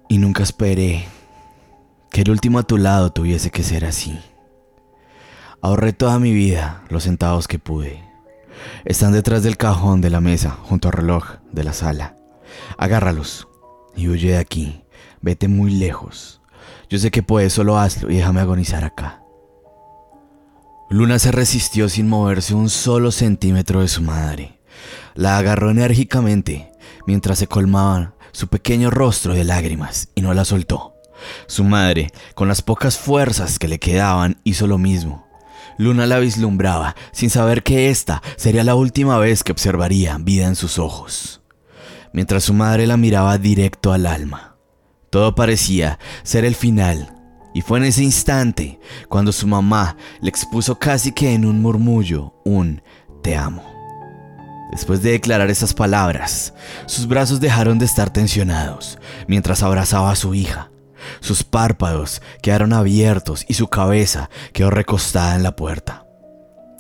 Y 0.09 0.19
nunca 0.19 0.43
esperé 0.43 1.07
que 2.11 2.23
el 2.23 2.31
último 2.31 2.59
a 2.59 2.65
tu 2.65 2.77
lado 2.77 3.11
tuviese 3.11 3.51
que 3.51 3.63
ser 3.63 3.85
así. 3.85 4.19
Ahorré 5.63 5.93
toda 5.93 6.19
mi 6.19 6.33
vida 6.33 6.83
los 6.89 7.05
centavos 7.05 7.47
que 7.47 7.61
pude. 7.61 8.03
Están 8.85 9.13
detrás 9.13 9.45
del 9.45 9.57
cajón 9.57 10.01
de 10.01 10.11
la 10.11 10.21
mesa, 10.21 10.51
junto 10.51 10.89
al 10.89 10.95
reloj 10.95 11.37
de 11.53 11.65
la 11.65 11.73
sala. 11.73 12.17
Agárralos 12.79 13.47
y 13.95 14.09
huye 14.09 14.33
de 14.33 14.39
aquí. 14.39 14.85
Vete 15.21 15.47
muy 15.47 15.71
lejos. 15.71 16.41
Yo 16.89 16.99
sé 16.99 17.11
que 17.11 17.23
puedes, 17.23 17.53
solo 17.53 17.79
hazlo 17.79 18.11
y 18.11 18.17
déjame 18.17 18.41
agonizar 18.41 18.85
acá. 18.85 19.24
Luna 20.91 21.19
se 21.19 21.33
resistió 21.33 21.89
sin 21.89 22.09
moverse 22.09 22.55
un 22.55 22.69
solo 22.69 23.11
centímetro 23.11 23.81
de 23.81 23.89
su 23.89 24.03
madre. 24.03 24.61
La 25.15 25.39
agarró 25.39 25.71
enérgicamente 25.71 26.71
mientras 27.07 27.39
se 27.39 27.47
colmaba 27.47 28.15
su 28.33 28.49
pequeño 28.49 28.91
rostro 28.91 29.35
de 29.35 29.45
lágrimas 29.45 30.09
y 30.15 30.21
no 30.21 30.35
la 30.35 30.45
soltó. 30.45 30.95
Su 31.47 31.65
madre, 31.65 32.11
con 32.35 32.49
las 32.49 32.63
pocas 32.63 32.99
fuerzas 32.99 33.59
que 33.59 33.69
le 33.69 33.79
quedaban, 33.79 34.41
hizo 34.45 34.67
lo 34.67 34.79
mismo. 34.79 35.27
Luna 35.79 36.07
la 36.07 36.19
vislumbraba, 36.19 36.95
sin 37.13 37.31
saber 37.31 37.63
que 37.63 37.91
esta 37.91 38.23
sería 38.37 38.63
la 38.63 38.75
última 38.75 39.19
vez 39.19 39.43
que 39.43 39.53
observaría 39.53 40.19
vida 40.21 40.47
en 40.47 40.57
sus 40.57 40.79
ojos. 40.79 41.41
Mientras 42.13 42.45
su 42.45 42.55
madre 42.55 42.87
la 42.87 42.97
miraba 42.97 43.39
directo 43.39 43.93
al 43.93 44.07
alma. 44.07 44.57
Todo 45.11 45.35
parecía 45.35 45.99
ser 46.23 46.45
el 46.45 46.55
final, 46.55 47.14
y 47.55 47.63
fue 47.63 47.79
en 47.79 47.85
ese 47.85 48.03
instante 48.03 48.81
cuando 49.09 49.33
su 49.33 49.47
mamá 49.47 49.97
le 50.21 50.29
expuso 50.29 50.79
casi 50.79 51.13
que 51.13 51.33
en 51.33 51.47
un 51.47 51.63
murmullo 51.63 52.35
un 52.45 52.83
te 53.23 53.37
amo. 53.37 53.63
Después 54.73 55.03
de 55.03 55.13
declarar 55.13 55.51
esas 55.51 55.73
palabras, 55.73 56.53
sus 56.87 57.07
brazos 57.07 57.39
dejaron 57.39 57.79
de 57.79 57.85
estar 57.85 58.11
tensionados 58.11 58.99
mientras 59.29 59.63
abrazaba 59.63 60.11
a 60.11 60.17
su 60.17 60.35
hija. 60.35 60.73
Sus 61.21 61.45
párpados 61.45 62.21
quedaron 62.43 62.73
abiertos 62.73 63.45
y 63.47 63.55
su 63.55 63.69
cabeza 63.69 64.31
quedó 64.53 64.71
recostada 64.71 65.37
en 65.37 65.45
la 65.45 65.55
puerta. 65.55 66.07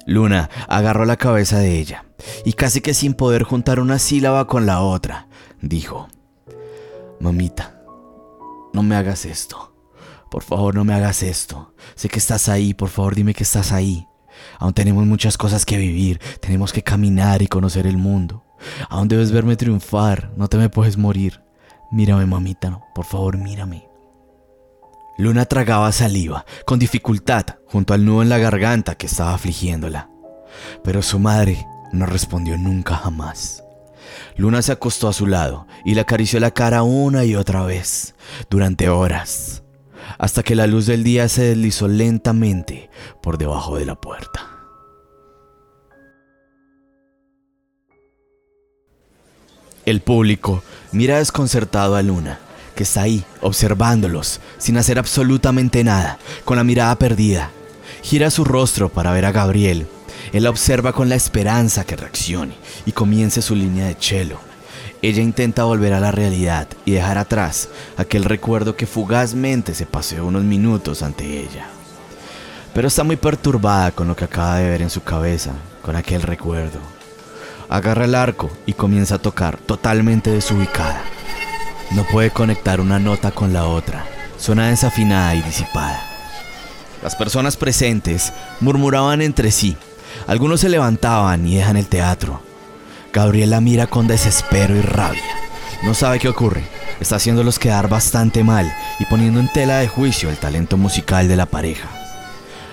Luna 0.06 0.50
agarró 0.66 1.04
la 1.04 1.16
cabeza 1.16 1.58
de 1.58 1.78
ella 1.78 2.04
y 2.44 2.54
casi 2.54 2.80
que 2.80 2.94
sin 2.94 3.14
poder 3.14 3.44
juntar 3.44 3.78
una 3.78 3.98
sílaba 3.98 4.46
con 4.46 4.66
la 4.66 4.80
otra, 4.80 5.28
dijo, 5.60 6.08
Mamita, 7.20 7.80
no 8.72 8.82
me 8.82 8.96
hagas 8.96 9.24
esto. 9.24 9.73
Por 10.34 10.42
favor, 10.42 10.74
no 10.74 10.84
me 10.84 10.92
hagas 10.92 11.22
esto. 11.22 11.74
Sé 11.94 12.08
que 12.08 12.18
estás 12.18 12.48
ahí, 12.48 12.74
por 12.74 12.88
favor, 12.88 13.14
dime 13.14 13.34
que 13.34 13.44
estás 13.44 13.70
ahí. 13.70 14.08
Aún 14.58 14.74
tenemos 14.74 15.06
muchas 15.06 15.38
cosas 15.38 15.64
que 15.64 15.76
vivir, 15.76 16.20
tenemos 16.40 16.72
que 16.72 16.82
caminar 16.82 17.40
y 17.40 17.46
conocer 17.46 17.86
el 17.86 17.98
mundo. 17.98 18.42
Aún 18.88 19.06
debes 19.06 19.30
verme 19.30 19.54
triunfar, 19.54 20.32
no 20.36 20.48
te 20.48 20.56
me 20.56 20.68
puedes 20.68 20.96
morir. 20.96 21.40
Mírame, 21.92 22.26
mamita, 22.26 22.80
por 22.96 23.04
favor, 23.04 23.38
mírame. 23.38 23.88
Luna 25.18 25.44
tragaba 25.44 25.92
saliva, 25.92 26.44
con 26.66 26.80
dificultad, 26.80 27.44
junto 27.68 27.94
al 27.94 28.04
nudo 28.04 28.22
en 28.22 28.28
la 28.28 28.38
garganta 28.38 28.96
que 28.96 29.06
estaba 29.06 29.34
afligiéndola. 29.34 30.10
Pero 30.82 31.00
su 31.02 31.20
madre 31.20 31.64
no 31.92 32.06
respondió 32.06 32.58
nunca 32.58 32.96
jamás. 32.96 33.62
Luna 34.36 34.62
se 34.62 34.72
acostó 34.72 35.06
a 35.06 35.12
su 35.12 35.28
lado 35.28 35.68
y 35.84 35.94
le 35.94 36.00
acarició 36.00 36.40
la 36.40 36.50
cara 36.50 36.82
una 36.82 37.24
y 37.24 37.36
otra 37.36 37.62
vez, 37.64 38.16
durante 38.50 38.88
horas 38.88 39.63
hasta 40.18 40.42
que 40.42 40.54
la 40.54 40.66
luz 40.66 40.86
del 40.86 41.04
día 41.04 41.28
se 41.28 41.42
deslizó 41.42 41.88
lentamente 41.88 42.90
por 43.22 43.38
debajo 43.38 43.76
de 43.76 43.86
la 43.86 43.94
puerta. 43.94 44.50
El 49.84 50.00
público 50.00 50.62
mira 50.92 51.18
desconcertado 51.18 51.96
a 51.96 52.02
Luna, 52.02 52.38
que 52.74 52.84
está 52.84 53.02
ahí, 53.02 53.24
observándolos, 53.42 54.40
sin 54.58 54.78
hacer 54.78 54.98
absolutamente 54.98 55.84
nada, 55.84 56.18
con 56.44 56.56
la 56.56 56.64
mirada 56.64 56.96
perdida. 56.96 57.50
Gira 58.02 58.30
su 58.30 58.44
rostro 58.44 58.88
para 58.88 59.12
ver 59.12 59.26
a 59.26 59.32
Gabriel. 59.32 59.86
Él 60.32 60.44
la 60.44 60.50
observa 60.50 60.92
con 60.92 61.08
la 61.08 61.16
esperanza 61.16 61.84
que 61.84 61.96
reaccione 61.96 62.54
y 62.86 62.92
comience 62.92 63.42
su 63.42 63.54
línea 63.54 63.86
de 63.86 63.98
chelo 63.98 64.53
ella 65.08 65.22
intenta 65.22 65.64
volver 65.64 65.92
a 65.92 66.00
la 66.00 66.10
realidad 66.10 66.66
y 66.84 66.92
dejar 66.92 67.18
atrás 67.18 67.68
aquel 67.96 68.24
recuerdo 68.24 68.76
que 68.76 68.86
fugazmente 68.86 69.74
se 69.74 69.86
paseó 69.86 70.26
unos 70.26 70.44
minutos 70.44 71.02
ante 71.02 71.40
ella. 71.40 71.66
Pero 72.72 72.88
está 72.88 73.04
muy 73.04 73.16
perturbada 73.16 73.90
con 73.90 74.08
lo 74.08 74.16
que 74.16 74.24
acaba 74.24 74.56
de 74.56 74.68
ver 74.68 74.82
en 74.82 74.90
su 74.90 75.02
cabeza, 75.02 75.52
con 75.82 75.94
aquel 75.94 76.22
recuerdo. 76.22 76.78
Agarra 77.68 78.04
el 78.04 78.14
arco 78.14 78.50
y 78.66 78.72
comienza 78.72 79.16
a 79.16 79.22
tocar 79.22 79.58
totalmente 79.58 80.30
desubicada. 80.30 81.02
No 81.90 82.04
puede 82.04 82.30
conectar 82.30 82.80
una 82.80 82.98
nota 82.98 83.30
con 83.30 83.52
la 83.52 83.66
otra, 83.66 84.06
suena 84.38 84.68
desafinada 84.68 85.34
y 85.34 85.42
disipada. 85.42 86.02
Las 87.02 87.14
personas 87.14 87.56
presentes 87.56 88.32
murmuraban 88.60 89.20
entre 89.20 89.50
sí, 89.50 89.76
algunos 90.26 90.60
se 90.60 90.70
levantaban 90.70 91.46
y 91.46 91.56
dejan 91.56 91.76
el 91.76 91.86
teatro, 91.86 92.40
Gabriela 93.14 93.60
mira 93.60 93.86
con 93.86 94.08
desespero 94.08 94.74
y 94.74 94.80
rabia. 94.80 95.22
No 95.84 95.94
sabe 95.94 96.18
qué 96.18 96.28
ocurre. 96.28 96.64
Está 96.98 97.16
haciéndolos 97.16 97.60
quedar 97.60 97.88
bastante 97.88 98.42
mal 98.42 98.74
y 98.98 99.04
poniendo 99.04 99.38
en 99.38 99.52
tela 99.52 99.78
de 99.78 99.86
juicio 99.86 100.30
el 100.30 100.36
talento 100.36 100.76
musical 100.76 101.28
de 101.28 101.36
la 101.36 101.46
pareja. 101.46 101.88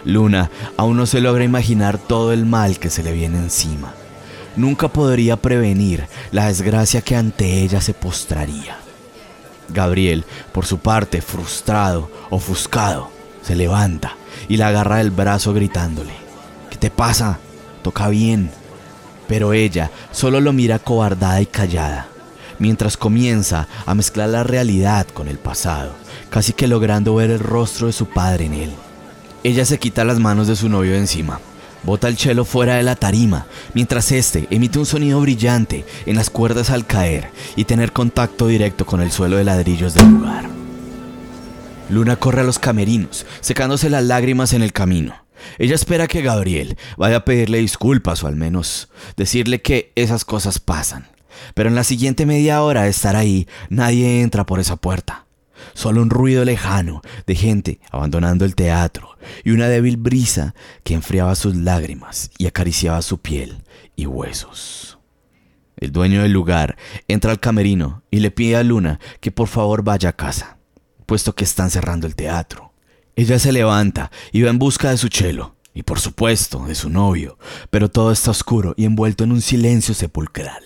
Luna 0.03 0.49
aún 0.77 0.97
no 0.97 1.05
se 1.05 1.21
logra 1.21 1.43
imaginar 1.43 1.99
todo 1.99 2.33
el 2.33 2.47
mal 2.47 2.79
que 2.79 2.89
se 2.89 3.03
le 3.03 3.11
viene 3.11 3.37
encima. 3.37 3.93
Nunca 4.55 4.87
podría 4.87 5.37
prevenir 5.37 6.07
la 6.31 6.47
desgracia 6.47 7.01
que 7.01 7.15
ante 7.15 7.61
ella 7.61 7.79
se 7.79 7.93
postraría. 7.93 8.77
Gabriel, 9.69 10.25
por 10.51 10.65
su 10.65 10.79
parte, 10.79 11.21
frustrado, 11.21 12.09
ofuscado, 12.31 13.11
se 13.43 13.55
levanta 13.55 14.15
y 14.49 14.57
la 14.57 14.69
agarra 14.69 14.97
del 14.97 15.11
brazo 15.11 15.53
gritándole, 15.53 16.13
¿qué 16.71 16.77
te 16.77 16.89
pasa? 16.89 17.37
Toca 17.83 18.09
bien, 18.09 18.51
pero 19.27 19.53
ella 19.53 19.91
solo 20.11 20.39
lo 20.39 20.53
mira 20.53 20.79
cobardada 20.79 21.41
y 21.41 21.45
callada, 21.45 22.07
mientras 22.59 22.97
comienza 22.97 23.67
a 23.85 23.95
mezclar 23.95 24.29
la 24.29 24.43
realidad 24.43 25.07
con 25.07 25.27
el 25.27 25.37
pasado, 25.37 25.93
casi 26.29 26.53
que 26.53 26.67
logrando 26.67 27.15
ver 27.15 27.31
el 27.31 27.39
rostro 27.39 27.87
de 27.87 27.93
su 27.93 28.07
padre 28.07 28.45
en 28.45 28.53
él. 28.53 28.71
Ella 29.43 29.65
se 29.65 29.79
quita 29.79 30.03
las 30.03 30.19
manos 30.19 30.47
de 30.47 30.55
su 30.55 30.69
novio 30.69 30.91
de 30.91 30.99
encima, 30.99 31.39
bota 31.83 32.07
el 32.07 32.15
chelo 32.15 32.45
fuera 32.45 32.75
de 32.75 32.83
la 32.83 32.95
tarima, 32.95 33.47
mientras 33.73 34.11
este 34.11 34.47
emite 34.51 34.79
un 34.79 34.85
sonido 34.85 35.19
brillante 35.21 35.85
en 36.05 36.15
las 36.15 36.29
cuerdas 36.29 36.69
al 36.69 36.85
caer 36.85 37.29
y 37.55 37.65
tener 37.65 37.91
contacto 37.91 38.47
directo 38.47 38.85
con 38.85 39.01
el 39.01 39.11
suelo 39.11 39.37
de 39.37 39.43
ladrillos 39.43 39.93
del 39.93 40.09
lugar. 40.09 40.45
Luna 41.89 42.15
corre 42.15 42.41
a 42.41 42.45
los 42.45 42.59
camerinos, 42.59 43.25
secándose 43.41 43.89
las 43.89 44.03
lágrimas 44.03 44.53
en 44.53 44.61
el 44.61 44.71
camino. 44.71 45.20
Ella 45.57 45.75
espera 45.75 46.07
que 46.07 46.21
Gabriel 46.21 46.77
vaya 46.97 47.17
a 47.17 47.25
pedirle 47.25 47.59
disculpas 47.59 48.23
o 48.23 48.27
al 48.27 48.35
menos 48.35 48.89
decirle 49.17 49.61
que 49.61 49.91
esas 49.95 50.25
cosas 50.25 50.59
pasan. 50.59 51.07
Pero 51.53 51.69
en 51.69 51.75
la 51.75 51.83
siguiente 51.83 52.25
media 52.25 52.61
hora 52.61 52.83
de 52.83 52.89
estar 52.89 53.15
ahí, 53.15 53.47
nadie 53.69 54.21
entra 54.21 54.45
por 54.45 54.59
esa 54.59 54.75
puerta. 54.75 55.25
Solo 55.73 56.01
un 56.01 56.09
ruido 56.09 56.43
lejano 56.43 57.01
de 57.25 57.35
gente 57.35 57.79
abandonando 57.91 58.45
el 58.45 58.55
teatro 58.55 59.17
y 59.43 59.51
una 59.51 59.67
débil 59.67 59.97
brisa 59.97 60.55
que 60.83 60.93
enfriaba 60.93 61.35
sus 61.35 61.55
lágrimas 61.55 62.31
y 62.37 62.47
acariciaba 62.47 63.01
su 63.01 63.19
piel 63.19 63.63
y 63.95 64.05
huesos. 64.05 64.97
El 65.77 65.91
dueño 65.91 66.21
del 66.21 66.31
lugar 66.31 66.77
entra 67.07 67.31
al 67.31 67.39
camerino 67.39 68.03
y 68.11 68.19
le 68.19 68.31
pide 68.31 68.55
a 68.55 68.63
Luna 68.63 68.99
que 69.19 69.31
por 69.31 69.47
favor 69.47 69.83
vaya 69.83 70.09
a 70.09 70.15
casa, 70.15 70.57
puesto 71.05 71.33
que 71.33 71.43
están 71.43 71.71
cerrando 71.71 72.05
el 72.05 72.15
teatro. 72.15 72.70
Ella 73.15 73.39
se 73.39 73.51
levanta 73.51 74.11
y 74.31 74.41
va 74.41 74.49
en 74.49 74.59
busca 74.59 74.89
de 74.89 74.97
su 74.97 75.09
chelo, 75.09 75.55
y 75.73 75.83
por 75.83 75.99
supuesto 75.99 76.65
de 76.65 76.75
su 76.75 76.89
novio, 76.89 77.37
pero 77.69 77.89
todo 77.89 78.11
está 78.11 78.31
oscuro 78.31 78.73
y 78.77 78.85
envuelto 78.85 79.23
en 79.23 79.31
un 79.31 79.41
silencio 79.41 79.93
sepulcral. 79.93 80.63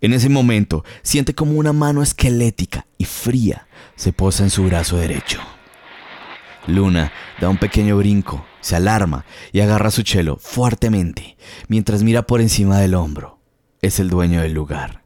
En 0.00 0.12
ese 0.12 0.28
momento 0.28 0.84
siente 1.02 1.34
como 1.34 1.52
una 1.52 1.72
mano 1.72 2.02
esquelética 2.02 2.86
y 2.98 3.04
fría 3.04 3.66
se 3.96 4.12
posa 4.12 4.44
en 4.44 4.50
su 4.50 4.64
brazo 4.64 4.96
derecho. 4.96 5.40
Luna 6.66 7.12
da 7.40 7.48
un 7.48 7.56
pequeño 7.56 7.96
brinco, 7.96 8.44
se 8.60 8.76
alarma 8.76 9.24
y 9.52 9.60
agarra 9.60 9.90
su 9.90 10.02
chelo 10.02 10.36
fuertemente 10.36 11.36
mientras 11.66 12.02
mira 12.02 12.26
por 12.26 12.40
encima 12.40 12.78
del 12.78 12.94
hombro. 12.94 13.38
Es 13.80 13.98
el 13.98 14.10
dueño 14.10 14.42
del 14.42 14.52
lugar. 14.52 15.02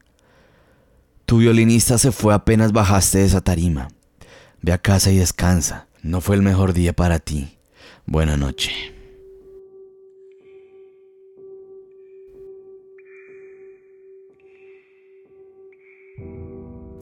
Tu 1.25 1.37
violinista 1.37 1.97
se 1.97 2.11
fue 2.11 2.33
apenas 2.33 2.73
bajaste 2.73 3.19
de 3.19 3.25
esa 3.25 3.41
tarima. 3.41 3.87
Ve 4.61 4.73
a 4.73 4.77
casa 4.77 5.11
y 5.11 5.17
descansa. 5.17 5.87
No 6.03 6.19
fue 6.19 6.35
el 6.35 6.41
mejor 6.41 6.73
día 6.73 6.91
para 6.91 7.19
ti. 7.19 7.57
Buena 8.05 8.35
noche. 8.35 8.71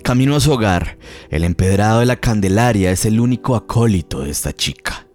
Camino 0.04 0.36
a 0.36 0.40
su 0.40 0.52
hogar, 0.52 1.00
el 1.30 1.44
empedrado 1.44 2.02
de 2.02 2.06
la 2.06 2.18
Candelaria 2.18 2.92
es 2.92 3.06
el 3.06 3.20
único 3.20 3.56
acólito 3.56 4.22
de 4.22 4.30
esta 4.30 4.54
chica. 4.54 5.08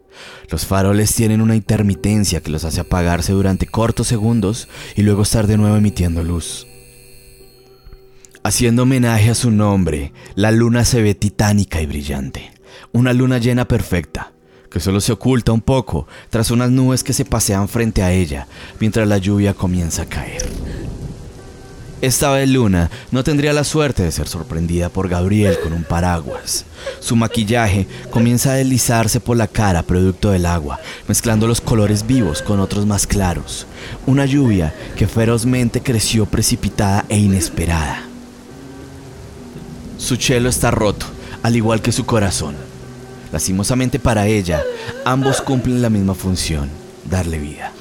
Los 0.51 0.67
faroles 0.67 1.15
tienen 1.15 1.41
una 1.41 1.55
intermitencia 1.55 2.41
que 2.41 2.51
los 2.51 2.65
hace 2.65 2.81
apagarse 2.81 3.33
durante 3.33 3.67
cortos 3.67 4.09
segundos 4.09 4.69
y 4.97 5.03
luego 5.03 5.23
estar 5.23 5.47
de 5.47 5.59
nuevo 5.59 5.77
emitiendo 5.77 6.25
luz. 6.25 6.67
Haciendo 8.43 8.83
homenaje 8.83 9.31
a 9.31 9.35
su 9.35 9.53
nombre, 9.53 10.13
la 10.35 10.51
luna 10.51 10.85
se 10.85 11.03
ve 11.03 11.15
titánica 11.15 11.81
y 11.81 11.87
brillante. 11.87 12.56
Una 12.97 13.13
luna 13.13 13.37
llena 13.37 13.69
perfecta, 13.69 14.33
que 14.71 14.81
solo 14.81 15.03
se 15.03 15.13
oculta 15.13 15.53
un 15.53 15.61
poco 15.61 16.07
tras 16.31 16.51
unas 16.51 16.71
nubes 16.71 17.05
que 17.05 17.13
se 17.13 17.27
pasean 17.27 17.69
frente 17.69 18.03
a 18.03 18.11
ella 18.11 18.47
mientras 18.81 19.07
la 19.07 19.19
lluvia 19.19 19.53
comienza 19.53 20.01
a 20.01 20.07
caer. 20.07 20.49
Esta 22.01 22.31
vez 22.31 22.49
Luna 22.49 22.91
no 23.11 23.23
tendría 23.23 23.53
la 23.53 23.65
suerte 23.65 24.03
de 24.03 24.11
ser 24.11 24.29
sorprendida 24.29 24.89
por 24.89 25.11
Gabriel 25.11 25.59
con 25.63 25.75
un 25.75 25.85
paraguas. 25.85 26.65
Su 26.99 27.17
maquillaje 27.17 27.87
comienza 28.09 28.53
a 28.53 28.55
deslizarse 28.55 29.21
por 29.21 29.37
la 29.37 29.47
cara 29.47 29.83
producto 29.83 30.31
del 30.31 30.47
agua, 30.47 30.81
mezclando 31.07 31.47
los 31.47 31.61
colores 31.61 32.07
vivos 32.07 32.41
con 32.41 32.61
otros 32.61 32.87
más 32.87 33.07
claros. 33.07 33.67
Una 34.07 34.25
lluvia 34.25 34.75
que 34.97 35.07
ferozmente 35.07 35.83
creció 35.83 36.25
precipitada 36.25 37.05
e 37.11 37.19
inesperada. 37.19 38.05
Su 39.99 40.17
chelo 40.17 40.49
está 40.49 40.71
roto, 40.71 41.05
al 41.43 41.57
igual 41.57 41.83
que 41.83 41.93
su 41.93 42.07
corazón. 42.07 42.66
Lastimosamente 43.33 43.99
para 43.99 44.27
ella, 44.27 44.63
ambos 45.05 45.41
cumplen 45.41 45.83
la 45.83 45.91
misma 45.91 46.15
función, 46.15 46.71
darle 47.05 47.39
vida. 47.39 47.73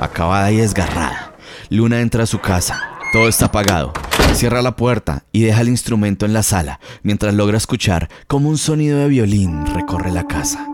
Acabada 0.00 0.50
y 0.52 0.56
desgarrada, 0.56 1.34
Luna 1.70 2.00
entra 2.00 2.24
a 2.24 2.26
su 2.26 2.38
casa, 2.40 2.80
todo 3.12 3.28
está 3.28 3.46
apagado. 3.46 3.92
Cierra 4.34 4.60
la 4.60 4.76
puerta 4.76 5.24
y 5.32 5.42
deja 5.42 5.62
el 5.62 5.68
instrumento 5.68 6.26
en 6.26 6.34
la 6.34 6.42
sala 6.42 6.80
mientras 7.02 7.32
logra 7.32 7.56
escuchar 7.56 8.10
cómo 8.26 8.50
un 8.50 8.58
sonido 8.58 8.98
de 8.98 9.08
violín 9.08 9.64
recorre 9.66 10.12
la 10.12 10.26
casa. 10.26 10.66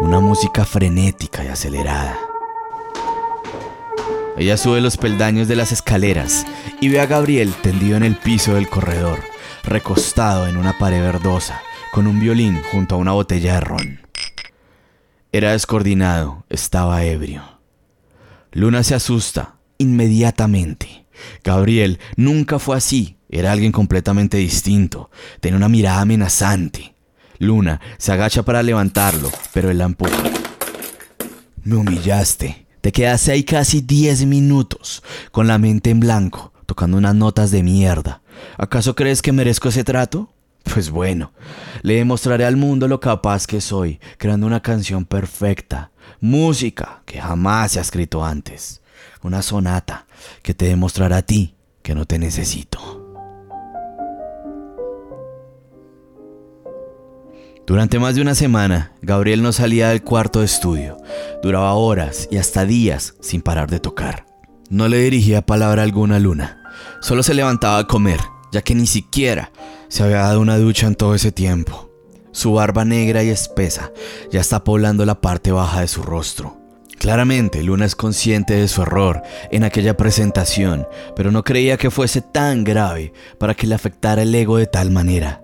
Una 0.00 0.20
música 0.20 0.64
frenética 0.64 1.44
y 1.44 1.48
acelerada. 1.48 2.18
Ella 4.36 4.56
sube 4.56 4.80
los 4.80 4.96
peldaños 4.96 5.48
de 5.48 5.56
las 5.56 5.72
escaleras 5.72 6.44
y 6.80 6.88
ve 6.88 7.00
a 7.00 7.06
Gabriel 7.06 7.54
tendido 7.62 7.96
en 7.96 8.02
el 8.02 8.16
piso 8.16 8.54
del 8.54 8.68
corredor, 8.68 9.20
recostado 9.62 10.48
en 10.48 10.56
una 10.56 10.78
pared 10.78 11.00
verdosa, 11.00 11.62
con 11.92 12.06
un 12.06 12.18
violín 12.20 12.62
junto 12.72 12.94
a 12.94 12.98
una 12.98 13.12
botella 13.12 13.52
de 13.52 13.60
ron. 13.60 14.00
Era 15.30 15.52
descoordinado, 15.52 16.46
estaba 16.48 17.04
ebrio. 17.04 17.42
Luna 18.50 18.82
se 18.82 18.94
asusta 18.94 19.56
inmediatamente. 19.76 21.04
Gabriel 21.44 22.00
nunca 22.16 22.58
fue 22.58 22.78
así, 22.78 23.18
era 23.28 23.52
alguien 23.52 23.72
completamente 23.72 24.38
distinto, 24.38 25.10
tenía 25.40 25.58
una 25.58 25.68
mirada 25.68 26.00
amenazante. 26.00 26.94
Luna 27.38 27.78
se 27.98 28.10
agacha 28.10 28.42
para 28.42 28.62
levantarlo, 28.62 29.30
pero 29.52 29.70
él 29.70 29.76
la 29.76 29.84
empuja. 29.84 30.16
Me 31.62 31.76
humillaste. 31.76 32.66
Te 32.80 32.90
quedaste 32.90 33.32
ahí 33.32 33.44
casi 33.44 33.82
10 33.82 34.24
minutos, 34.24 35.02
con 35.30 35.46
la 35.46 35.58
mente 35.58 35.90
en 35.90 36.00
blanco, 36.00 36.54
tocando 36.64 36.96
unas 36.96 37.14
notas 37.14 37.50
de 37.50 37.62
mierda. 37.62 38.22
¿Acaso 38.56 38.94
crees 38.94 39.20
que 39.20 39.32
merezco 39.32 39.68
ese 39.68 39.84
trato? 39.84 40.31
Pues 40.62 40.90
bueno, 40.90 41.32
le 41.82 41.96
demostraré 41.96 42.44
al 42.44 42.56
mundo 42.56 42.88
lo 42.88 43.00
capaz 43.00 43.46
que 43.46 43.60
soy, 43.60 44.00
creando 44.16 44.46
una 44.46 44.60
canción 44.60 45.04
perfecta, 45.04 45.90
música 46.20 47.02
que 47.04 47.20
jamás 47.20 47.72
se 47.72 47.78
ha 47.78 47.82
escrito 47.82 48.24
antes 48.24 48.82
una 49.22 49.42
sonata 49.42 50.06
que 50.42 50.54
te 50.54 50.66
demostrará 50.66 51.18
a 51.18 51.22
ti 51.22 51.54
que 51.82 51.94
no 51.94 52.06
te 52.06 52.18
necesito. 52.18 52.98
Durante 57.66 57.98
más 57.98 58.16
de 58.16 58.22
una 58.22 58.34
semana, 58.34 58.92
Gabriel 59.02 59.42
no 59.42 59.52
salía 59.52 59.90
del 59.90 60.02
cuarto 60.02 60.40
de 60.40 60.46
estudio. 60.46 60.96
Duraba 61.42 61.74
horas 61.74 62.28
y 62.30 62.36
hasta 62.38 62.64
días 62.66 63.14
sin 63.20 63.40
parar 63.40 63.70
de 63.70 63.80
tocar. 63.80 64.26
No 64.68 64.88
le 64.88 64.98
dirigía 64.98 65.46
palabra 65.46 65.82
alguna 65.82 66.16
a 66.16 66.18
Luna. 66.18 66.62
Solo 67.00 67.22
se 67.22 67.34
levantaba 67.34 67.78
a 67.78 67.86
comer, 67.86 68.20
ya 68.52 68.62
que 68.62 68.74
ni 68.74 68.86
siquiera 68.86 69.52
se 69.92 70.02
había 70.02 70.20
dado 70.20 70.40
una 70.40 70.56
ducha 70.56 70.86
en 70.86 70.94
todo 70.94 71.14
ese 71.14 71.32
tiempo. 71.32 71.90
Su 72.30 72.54
barba 72.54 72.82
negra 72.82 73.22
y 73.22 73.28
espesa 73.28 73.92
ya 74.30 74.40
está 74.40 74.64
poblando 74.64 75.04
la 75.04 75.20
parte 75.20 75.52
baja 75.52 75.82
de 75.82 75.88
su 75.88 76.02
rostro. 76.02 76.56
Claramente, 76.98 77.62
Luna 77.62 77.84
es 77.84 77.94
consciente 77.94 78.54
de 78.54 78.68
su 78.68 78.80
error 78.80 79.22
en 79.50 79.64
aquella 79.64 79.94
presentación, 79.94 80.88
pero 81.14 81.30
no 81.30 81.44
creía 81.44 81.76
que 81.76 81.90
fuese 81.90 82.22
tan 82.22 82.64
grave 82.64 83.12
para 83.38 83.52
que 83.52 83.66
le 83.66 83.74
afectara 83.74 84.22
el 84.22 84.34
ego 84.34 84.56
de 84.56 84.66
tal 84.66 84.90
manera. 84.90 85.42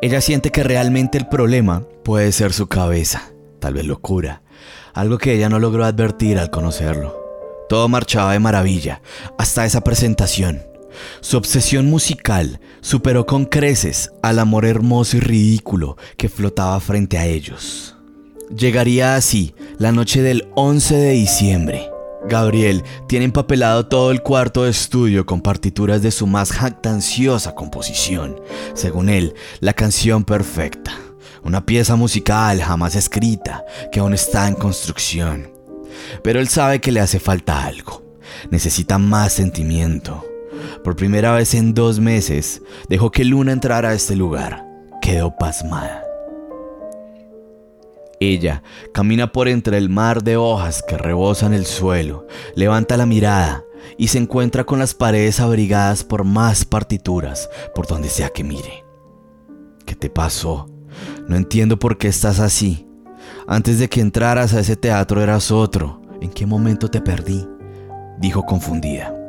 Ella 0.00 0.20
siente 0.20 0.52
que 0.52 0.62
realmente 0.62 1.18
el 1.18 1.26
problema 1.26 1.82
puede 2.04 2.30
ser 2.30 2.52
su 2.52 2.68
cabeza, 2.68 3.32
tal 3.58 3.74
vez 3.74 3.86
locura, 3.86 4.42
algo 4.94 5.18
que 5.18 5.34
ella 5.34 5.48
no 5.48 5.58
logró 5.58 5.84
advertir 5.84 6.38
al 6.38 6.50
conocerlo. 6.50 7.18
Todo 7.68 7.88
marchaba 7.88 8.34
de 8.34 8.38
maravilla 8.38 9.02
hasta 9.36 9.64
esa 9.64 9.80
presentación. 9.80 10.69
Su 11.20 11.36
obsesión 11.36 11.86
musical 11.86 12.60
superó 12.80 13.26
con 13.26 13.44
creces 13.44 14.10
al 14.22 14.38
amor 14.38 14.64
hermoso 14.64 15.16
y 15.16 15.20
ridículo 15.20 15.96
que 16.16 16.28
flotaba 16.28 16.78
frente 16.80 17.18
a 17.18 17.26
ellos. 17.26 17.96
Llegaría 18.56 19.14
así 19.14 19.54
la 19.78 19.92
noche 19.92 20.22
del 20.22 20.48
11 20.54 20.96
de 20.96 21.10
diciembre. 21.12 21.90
Gabriel 22.28 22.84
tiene 23.08 23.24
empapelado 23.24 23.86
todo 23.86 24.10
el 24.10 24.22
cuarto 24.22 24.64
de 24.64 24.70
estudio 24.70 25.24
con 25.24 25.40
partituras 25.40 26.02
de 26.02 26.10
su 26.10 26.26
más 26.26 26.52
jactanciosa 26.52 27.54
composición. 27.54 28.40
Según 28.74 29.08
él, 29.08 29.34
la 29.60 29.72
canción 29.72 30.24
perfecta. 30.24 30.92
Una 31.42 31.64
pieza 31.64 31.96
musical 31.96 32.60
jamás 32.60 32.96
escrita 32.96 33.64
que 33.90 34.00
aún 34.00 34.12
está 34.12 34.48
en 34.48 34.54
construcción. 34.54 35.50
Pero 36.22 36.40
él 36.40 36.48
sabe 36.48 36.80
que 36.80 36.92
le 36.92 37.00
hace 37.00 37.20
falta 37.20 37.64
algo. 37.64 38.02
Necesita 38.50 38.98
más 38.98 39.32
sentimiento. 39.32 40.29
Por 40.82 40.96
primera 40.96 41.32
vez 41.32 41.54
en 41.54 41.74
dos 41.74 42.00
meses, 42.00 42.62
dejó 42.88 43.10
que 43.10 43.24
Luna 43.24 43.52
entrara 43.52 43.90
a 43.90 43.94
este 43.94 44.16
lugar. 44.16 44.66
Quedó 45.00 45.34
pasmada. 45.36 46.04
Ella 48.20 48.62
camina 48.92 49.32
por 49.32 49.48
entre 49.48 49.78
el 49.78 49.88
mar 49.88 50.22
de 50.22 50.36
hojas 50.36 50.84
que 50.86 50.98
rebosan 50.98 51.54
el 51.54 51.64
suelo, 51.64 52.26
levanta 52.54 52.98
la 52.98 53.06
mirada 53.06 53.64
y 53.96 54.08
se 54.08 54.18
encuentra 54.18 54.64
con 54.64 54.78
las 54.78 54.94
paredes 54.94 55.40
abrigadas 55.40 56.04
por 56.04 56.24
más 56.24 56.66
partituras 56.66 57.48
por 57.74 57.86
donde 57.86 58.10
sea 58.10 58.28
que 58.28 58.44
mire. 58.44 58.84
¿Qué 59.86 59.94
te 59.94 60.10
pasó? 60.10 60.68
No 61.28 61.36
entiendo 61.36 61.78
por 61.78 61.96
qué 61.96 62.08
estás 62.08 62.40
así. 62.40 62.86
Antes 63.46 63.78
de 63.78 63.88
que 63.88 64.00
entraras 64.00 64.54
a 64.54 64.60
ese 64.60 64.76
teatro 64.76 65.22
eras 65.22 65.50
otro. 65.50 66.02
¿En 66.20 66.30
qué 66.30 66.44
momento 66.44 66.88
te 66.88 67.00
perdí? 67.00 67.48
dijo 68.18 68.44
confundida. 68.44 69.19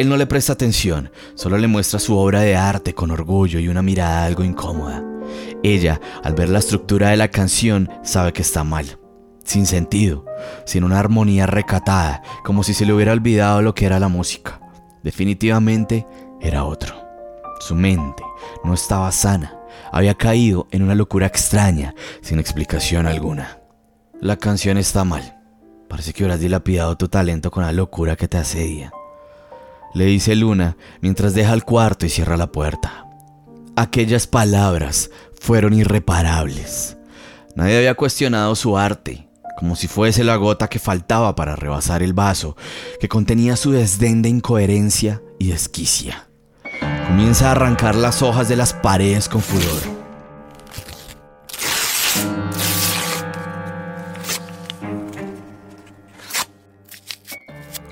Él 0.00 0.08
no 0.08 0.16
le 0.16 0.26
presta 0.26 0.54
atención, 0.54 1.10
solo 1.34 1.58
le 1.58 1.66
muestra 1.66 2.00
su 2.00 2.16
obra 2.16 2.40
de 2.40 2.56
arte 2.56 2.94
con 2.94 3.10
orgullo 3.10 3.58
y 3.58 3.68
una 3.68 3.82
mirada 3.82 4.24
algo 4.24 4.42
incómoda. 4.44 5.04
Ella, 5.62 6.00
al 6.24 6.32
ver 6.32 6.48
la 6.48 6.60
estructura 6.60 7.10
de 7.10 7.18
la 7.18 7.28
canción, 7.28 7.90
sabe 8.02 8.32
que 8.32 8.40
está 8.40 8.64
mal, 8.64 8.98
sin 9.44 9.66
sentido, 9.66 10.24
sin 10.64 10.84
una 10.84 10.98
armonía 10.98 11.44
recatada, 11.44 12.22
como 12.46 12.62
si 12.62 12.72
se 12.72 12.86
le 12.86 12.94
hubiera 12.94 13.12
olvidado 13.12 13.60
lo 13.60 13.74
que 13.74 13.84
era 13.84 14.00
la 14.00 14.08
música. 14.08 14.58
Definitivamente 15.02 16.06
era 16.40 16.64
otro. 16.64 16.94
Su 17.60 17.74
mente 17.74 18.22
no 18.64 18.72
estaba 18.72 19.12
sana, 19.12 19.58
había 19.92 20.14
caído 20.14 20.66
en 20.70 20.80
una 20.80 20.94
locura 20.94 21.26
extraña, 21.26 21.94
sin 22.22 22.38
explicación 22.38 23.06
alguna. 23.06 23.58
La 24.18 24.38
canción 24.38 24.78
está 24.78 25.04
mal. 25.04 25.36
Parece 25.90 26.14
que 26.14 26.22
hubieras 26.22 26.40
dilapidado 26.40 26.96
tu 26.96 27.08
talento 27.08 27.50
con 27.50 27.64
la 27.64 27.72
locura 27.72 28.16
que 28.16 28.28
te 28.28 28.38
asedia. 28.38 28.94
Le 29.94 30.04
dice 30.04 30.36
Luna 30.36 30.76
mientras 31.00 31.34
deja 31.34 31.52
el 31.52 31.64
cuarto 31.64 32.06
y 32.06 32.10
cierra 32.10 32.36
la 32.36 32.52
puerta. 32.52 33.06
Aquellas 33.76 34.26
palabras 34.26 35.10
fueron 35.40 35.72
irreparables. 35.72 36.96
Nadie 37.56 37.78
había 37.78 37.94
cuestionado 37.94 38.54
su 38.54 38.78
arte, 38.78 39.28
como 39.58 39.74
si 39.74 39.88
fuese 39.88 40.22
la 40.22 40.36
gota 40.36 40.68
que 40.68 40.78
faltaba 40.78 41.34
para 41.34 41.56
rebasar 41.56 42.02
el 42.02 42.12
vaso, 42.12 42.56
que 43.00 43.08
contenía 43.08 43.56
su 43.56 43.72
desdén 43.72 44.22
de 44.22 44.28
incoherencia 44.28 45.22
y 45.38 45.48
desquicia. 45.48 46.28
Comienza 47.08 47.48
a 47.48 47.52
arrancar 47.52 47.96
las 47.96 48.22
hojas 48.22 48.48
de 48.48 48.56
las 48.56 48.72
paredes 48.72 49.28
con 49.28 49.42
furor. 49.42 50.00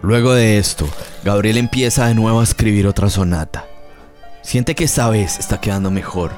Luego 0.00 0.32
de 0.32 0.58
esto, 0.58 0.88
Gabriel 1.24 1.57
empieza 1.57 2.07
de 2.07 2.14
nuevo 2.14 2.40
a 2.40 2.44
escribir 2.44 2.87
otra 2.87 3.11
sonata. 3.11 3.66
Siente 4.42 4.74
que 4.74 4.85
esta 4.85 5.11
vez 5.11 5.38
está 5.38 5.61
quedando 5.61 5.90
mejor, 5.90 6.31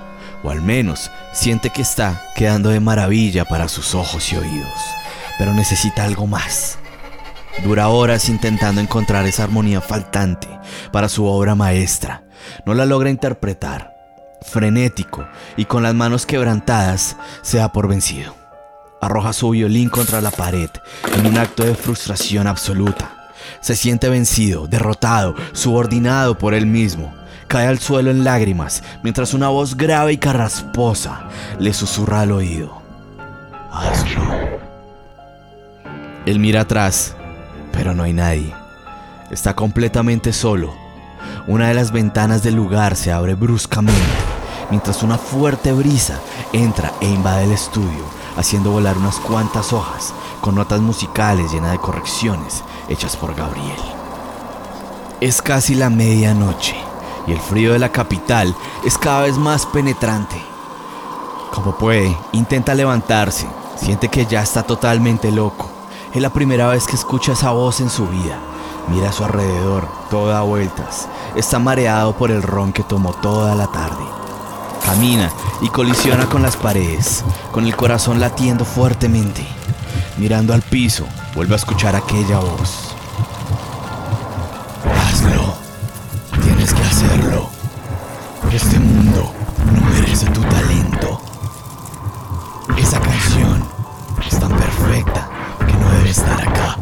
o 0.43 0.51
al 0.51 0.63
menos 0.63 1.11
siente 1.33 1.71
que 1.71 1.83
está 1.83 2.23
quedando 2.35 2.71
de 2.71 2.81
maravilla 2.81 3.45
para 3.45 3.69
sus 3.69 3.95
ojos 3.95 4.33
y 4.33 4.37
oídos, 4.37 4.81
pero 5.39 5.53
necesita 5.53 6.05
algo 6.05 6.27
más. 6.27 6.79
Dura 7.63 7.89
horas 7.89 8.29
intentando 8.31 8.81
encontrar 8.81 9.27
esa 9.27 9.45
armonía 9.45 9.83
faltante 9.83 10.49
para 10.93 11.11
su 11.11 11.27
obra 11.27 11.55
maestra. 11.55 12.25
No 12.65 12.73
la 12.73 12.87
logra 12.87 13.11
interpretar. 13.11 13.95
Frenético 14.41 15.29
y 15.59 15.67
con 15.67 15.83
las 15.83 15.95
manos 15.95 16.25
quebrantadas, 16.25 17.17
se 17.43 17.59
da 17.59 17.71
por 17.71 17.87
vencido. 17.87 18.35
Arroja 19.03 19.35
su 19.35 19.51
violín 19.51 19.91
contra 19.91 20.23
la 20.23 20.31
pared 20.31 20.71
en 21.15 21.27
un 21.27 21.37
acto 21.37 21.65
de 21.65 21.75
frustración 21.75 22.47
absoluta. 22.47 23.20
Se 23.61 23.77
siente 23.77 24.09
vencido, 24.09 24.67
derrotado, 24.67 25.35
subordinado 25.53 26.39
por 26.39 26.55
él 26.55 26.67
mismo. 26.67 27.15
Cae 27.49 27.67
al 27.67 27.79
suelo 27.79 28.11
en 28.11 28.23
lágrimas 28.23 28.83
mientras 29.03 29.35
una 29.35 29.49
voz 29.49 29.77
grave 29.77 30.13
y 30.13 30.19
carrasposa 30.19 31.29
le 31.59 31.73
susurra 31.73 32.21
al 32.21 32.33
oído. 32.33 32.81
Hazlo. 33.73 34.23
Él 36.27 36.39
mira 36.39 36.63
atrás, 36.63 37.17
pero 37.73 37.95
no 37.95 38.05
hay 38.05 38.13
nadie. 38.13 38.55
Está 39.31 39.55
completamente 39.55 40.33
solo. 40.33 40.75
Una 41.47 41.69
de 41.69 41.75
las 41.75 41.93
ventanas 41.93 42.43
del 42.43 42.55
lugar 42.55 42.95
se 42.97 43.11
abre 43.11 43.35
bruscamente 43.35 43.99
mientras 44.71 45.03
una 45.03 45.19
fuerte 45.19 45.73
brisa 45.73 46.21
entra 46.53 46.93
e 47.01 47.09
invade 47.09 47.45
el 47.45 47.53
estudio, 47.53 48.05
haciendo 48.37 48.71
volar 48.71 48.97
unas 48.99 49.19
cuantas 49.19 49.73
hojas 49.73 50.13
con 50.41 50.55
notas 50.55 50.81
musicales 50.81 51.53
llenas 51.53 51.73
de 51.73 51.79
correcciones 51.79 52.63
hechas 52.89 53.17
por 53.17 53.35
Gabriel. 53.35 53.81
Es 55.21 55.43
casi 55.43 55.75
la 55.75 55.91
medianoche 55.91 56.77
y 57.27 57.33
el 57.33 57.39
frío 57.39 57.73
de 57.73 57.79
la 57.79 57.93
capital 57.93 58.55
es 58.85 58.97
cada 58.99 59.23
vez 59.23 59.39
más 59.39 59.67
penetrante. 59.67 60.43
Como 61.53 61.77
puede, 61.77 62.17
intenta 62.33 62.75
levantarse, 62.75 63.47
siente 63.77 64.09
que 64.09 64.27
ya 64.27 64.43
está 64.43 64.63
totalmente 64.63 65.31
loco. 65.31 65.69
Es 66.15 66.23
la 66.23 66.31
primera 66.31 66.69
vez 66.69 66.87
que 66.87 66.97
escucha 66.97 67.33
esa 67.33 67.51
voz 67.51 67.81
en 67.81 67.91
su 67.91 68.07
vida. 68.07 68.39
Mira 68.89 69.11
a 69.11 69.13
su 69.13 69.25
alrededor, 69.25 69.87
todo 70.11 70.29
da 70.29 70.41
vueltas. 70.41 71.09
Está 71.37 71.59
mareado 71.59 72.17
por 72.17 72.31
el 72.31 72.43
ron 72.43 72.73
que 72.73 72.83
tomó 72.83 73.13
toda 73.13 73.55
la 73.55 73.69
tarde. 73.69 74.20
Camina 74.85 75.31
y 75.61 75.69
colisiona 75.69 76.27
con 76.27 76.43
las 76.43 76.57
paredes, 76.57 77.25
con 77.53 77.67
el 77.67 77.77
corazón 77.77 78.21
latiendo 78.21 78.65
fuertemente. 78.65 79.47
Mirando 80.17 80.53
al 80.53 80.63
piso, 80.63 81.07
vuelve 81.35 81.55
a 81.55 81.57
escuchar 81.57 81.97
aquella 81.97 82.39
voz. 82.39 82.95
Hazlo. 84.85 85.55
Tienes 86.43 86.75
que 86.75 86.83
hacerlo. 86.83 87.49
Este 88.53 88.79
mundo 88.79 89.33
no 89.73 89.91
merece 89.91 90.27
tu 90.27 90.41
talento. 90.43 91.21
Esa 92.77 93.01
canción 93.01 93.65
es 94.27 94.39
tan 94.39 94.51
perfecta 94.51 95.29
que 95.67 95.73
no 95.73 95.91
debe 95.91 96.11
estar 96.11 96.41
acá. 96.41 96.77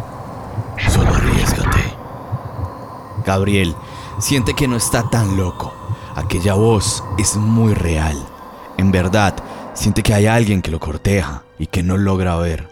Solo 0.90 1.14
arriesgate. 1.14 1.94
Gabriel 3.24 3.76
siente 4.18 4.54
que 4.54 4.66
no 4.66 4.76
está 4.76 5.08
tan 5.10 5.36
loco. 5.36 5.74
Aquella 6.18 6.54
voz 6.54 7.04
es 7.16 7.36
muy 7.36 7.74
real. 7.74 8.16
En 8.76 8.90
verdad, 8.90 9.36
siente 9.72 10.02
que 10.02 10.14
hay 10.14 10.26
alguien 10.26 10.62
que 10.62 10.72
lo 10.72 10.80
corteja 10.80 11.44
y 11.60 11.68
que 11.68 11.84
no 11.84 11.96
logra 11.96 12.34
ver. 12.34 12.66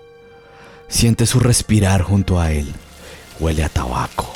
Siente 0.88 1.26
su 1.26 1.38
respirar 1.38 2.02
junto 2.02 2.40
a 2.40 2.50
él. 2.50 2.74
Huele 3.38 3.62
a 3.62 3.68
tabaco. 3.68 4.32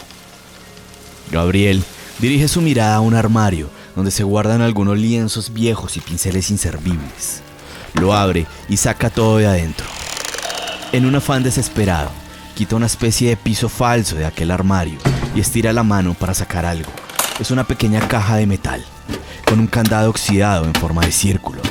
Gabriel 1.33 1.83
dirige 2.21 2.47
su 2.47 2.61
mirada 2.61 2.95
a 2.95 3.01
un 3.01 3.15
armario 3.15 3.69
donde 3.97 4.13
se 4.13 4.23
guardan 4.23 4.63
algunos 4.63 4.97
lienzos 4.97 5.53
viejos 5.53 5.97
y 5.97 6.01
pinceles 6.01 6.49
inservibles. 6.53 7.43
Lo 7.95 8.15
abre 8.15 8.47
y 8.69 8.77
saca 8.77 9.11
todo 9.11 9.39
de 9.39 9.49
adentro. 9.49 9.87
En 10.93 11.05
un 11.05 11.17
afán 11.17 11.43
desesperado, 11.43 12.13
quita 12.55 12.77
una 12.77 12.87
especie 12.87 13.31
de 13.31 13.37
piso 13.37 13.69
falso 13.69 14.15
de 14.15 14.27
aquel 14.27 14.53
armario 14.53 15.01
y 15.35 15.41
estira 15.41 15.73
la 15.73 15.83
mano 15.83 16.15
para 16.15 16.33
sacar 16.33 16.65
algo. 16.65 17.00
Es 17.41 17.51
una 17.51 17.65
pequeña 17.65 18.07
caja 18.07 18.37
de 18.37 18.47
metal, 18.47 18.85
con 19.47 19.61
un 19.61 19.67
candado 19.67 20.11
oxidado 20.11 20.67
en 20.67 20.75
forma 20.75 21.07
de 21.07 21.11
círculo. 21.11 21.63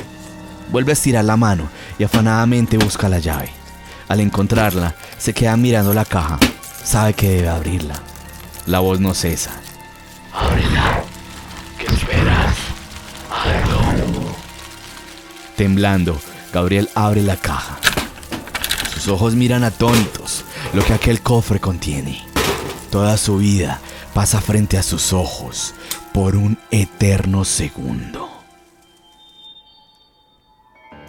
Vuelve 0.72 0.90
a 0.90 0.94
estirar 0.94 1.24
la 1.24 1.36
mano 1.36 1.68
y 1.96 2.02
afanadamente 2.02 2.76
busca 2.76 3.08
la 3.08 3.20
llave. 3.20 3.52
Al 4.08 4.18
encontrarla, 4.18 4.96
se 5.16 5.32
queda 5.32 5.56
mirando 5.56 5.94
la 5.94 6.04
caja. 6.04 6.40
Sabe 6.82 7.14
que 7.14 7.28
debe 7.28 7.48
abrirla. 7.48 7.94
La 8.66 8.80
voz 8.80 8.98
no 8.98 9.14
cesa. 9.14 9.52
Ábrela. 10.32 11.04
¿Qué 11.78 11.86
esperas? 11.86 12.56
Hazlo. 13.30 14.34
Temblando, 15.56 16.20
Gabriel 16.52 16.90
abre 16.96 17.22
la 17.22 17.36
caja. 17.36 17.78
Sus 18.92 19.06
ojos 19.06 19.36
miran 19.36 19.62
atónitos 19.62 20.44
lo 20.72 20.84
que 20.84 20.94
aquel 20.94 21.20
cofre 21.22 21.60
contiene. 21.60 22.24
Toda 22.90 23.16
su 23.16 23.36
vida 23.36 23.80
pasa 24.14 24.40
frente 24.40 24.78
a 24.78 24.82
sus 24.82 25.12
ojos 25.12 25.74
por 26.12 26.36
un 26.36 26.58
eterno 26.70 27.44
segundo. 27.44 28.28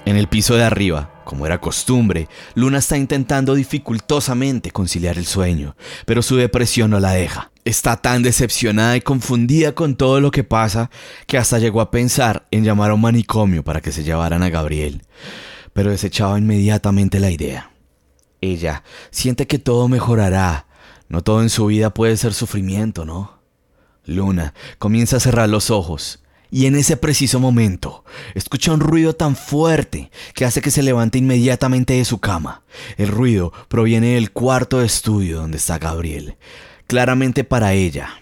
En 0.06 0.18
el 0.18 0.28
piso 0.28 0.56
de 0.56 0.64
arriba, 0.64 1.22
como 1.24 1.46
era 1.46 1.62
costumbre, 1.62 2.28
Luna 2.56 2.80
está 2.80 2.98
intentando 2.98 3.54
dificultosamente 3.54 4.72
conciliar 4.72 5.18
el 5.18 5.26
sueño, 5.26 5.76
pero 6.06 6.22
su 6.22 6.36
depresión 6.36 6.92
no 6.92 7.00
la 7.00 7.12
deja. 7.12 7.52
Está 7.66 7.98
tan 7.98 8.24
decepcionada 8.24 8.98
y 8.98 9.02
confundida 9.02 9.74
con 9.74 9.96
todo 9.96 10.20
lo 10.20 10.32
que 10.32 10.44
pasa 10.44 10.90
que 11.28 11.38
hasta 11.38 11.60
llegó 11.60 11.82
a 11.82 11.92
pensar 11.92 12.48
en 12.50 12.64
llamar 12.64 12.92
a 12.92 12.96
un 12.96 13.02
manicomio 13.02 13.64
para 13.64 13.82
que 13.82 13.92
se 13.92 14.04
llevaran 14.04 14.42
a 14.42 14.50
Gabriel, 14.50 15.04
pero 15.74 15.92
desechaba 15.92 16.40
inmediatamente 16.40 17.20
la 17.20 17.30
idea. 17.30 17.72
Ella 18.42 18.84
siente 19.12 19.46
que 19.46 19.60
todo 19.60 19.88
mejorará. 19.88 20.66
No 21.12 21.22
todo 21.22 21.42
en 21.42 21.50
su 21.50 21.66
vida 21.66 21.94
puede 21.94 22.16
ser 22.16 22.34
sufrimiento, 22.34 23.04
¿no? 23.04 23.42
Luna 24.06 24.54
comienza 24.80 25.18
a 25.18 25.20
cerrar 25.20 25.50
los 25.50 25.70
ojos 25.70 26.24
y 26.50 26.68
en 26.68 26.76
ese 26.76 26.96
preciso 26.96 27.38
momento 27.42 28.06
escucha 28.34 28.72
un 28.72 28.80
ruido 28.80 29.14
tan 29.14 29.36
fuerte 29.36 30.10
que 30.34 30.46
hace 30.46 30.62
que 30.62 30.72
se 30.72 30.82
levante 30.82 31.18
inmediatamente 31.18 31.96
de 31.96 32.06
su 32.06 32.20
cama. 32.20 32.64
El 32.96 33.10
ruido 33.10 33.52
proviene 33.68 34.16
del 34.16 34.32
cuarto 34.32 34.80
de 34.80 34.86
estudio 34.86 35.42
donde 35.42 35.58
está 35.58 35.80
Gabriel, 35.80 36.38
claramente 36.88 37.44
para 37.44 37.74
ella. 37.74 38.22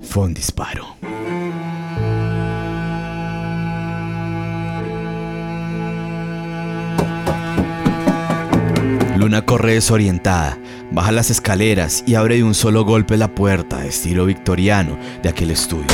Fue 0.00 0.26
un 0.26 0.34
disparo. 0.34 0.96
Luna 9.16 9.42
corre 9.42 9.74
desorientada 9.74 10.58
baja 10.92 11.10
las 11.10 11.30
escaleras 11.30 12.04
y 12.06 12.14
abre 12.14 12.36
de 12.36 12.44
un 12.44 12.54
solo 12.54 12.84
golpe 12.84 13.16
la 13.16 13.34
puerta 13.34 13.78
de 13.78 13.88
estilo 13.88 14.26
victoriano 14.26 14.98
de 15.22 15.28
aquel 15.28 15.50
estudio. 15.50 15.86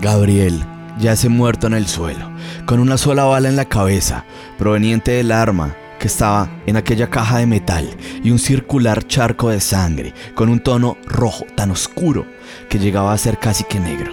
Gabriel 0.00 0.64
yace 0.98 1.28
muerto 1.28 1.66
en 1.66 1.74
el 1.74 1.86
suelo, 1.86 2.30
con 2.66 2.80
una 2.80 2.98
sola 2.98 3.24
bala 3.24 3.48
en 3.48 3.56
la 3.56 3.64
cabeza, 3.64 4.24
proveniente 4.58 5.12
del 5.12 5.32
arma 5.32 5.74
que 5.98 6.08
estaba 6.08 6.50
en 6.66 6.76
aquella 6.76 7.08
caja 7.08 7.38
de 7.38 7.46
metal 7.46 7.88
y 8.22 8.30
un 8.30 8.38
circular 8.38 9.06
charco 9.06 9.50
de 9.50 9.60
sangre 9.60 10.14
con 10.34 10.48
un 10.48 10.60
tono 10.60 10.96
rojo 11.06 11.44
tan 11.54 11.70
oscuro 11.70 12.26
que 12.68 12.78
llegaba 12.78 13.12
a 13.12 13.18
ser 13.18 13.38
casi 13.38 13.64
que 13.64 13.80
negro. 13.80 14.12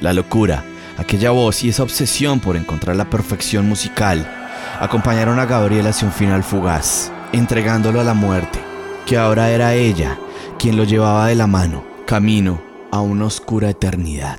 La 0.00 0.12
locura 0.12 0.64
Aquella 0.96 1.32
voz 1.32 1.64
y 1.64 1.70
esa 1.70 1.82
obsesión 1.82 2.38
por 2.38 2.56
encontrar 2.56 2.94
la 2.94 3.10
perfección 3.10 3.68
musical 3.68 4.30
acompañaron 4.78 5.40
a 5.40 5.46
Gabriel 5.46 5.86
hacia 5.88 6.06
un 6.06 6.14
final 6.14 6.44
fugaz, 6.44 7.10
entregándolo 7.34 8.00
a 8.00 8.04
la 8.04 8.14
muerte, 8.14 8.60
que 9.06 9.16
ahora 9.16 9.50
era 9.50 9.74
ella 9.74 10.18
quien 10.58 10.76
lo 10.76 10.84
llevaba 10.84 11.26
de 11.28 11.34
la 11.34 11.46
mano, 11.46 11.84
camino 12.06 12.62
a 12.90 13.00
una 13.00 13.26
oscura 13.26 13.70
eternidad. 13.70 14.38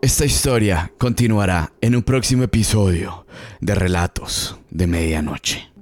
Esta 0.00 0.24
historia 0.24 0.92
continuará 0.98 1.72
en 1.80 1.96
un 1.96 2.02
próximo 2.02 2.42
episodio 2.42 3.24
de 3.60 3.74
Relatos 3.74 4.58
de 4.70 4.86
Medianoche. 4.86 5.72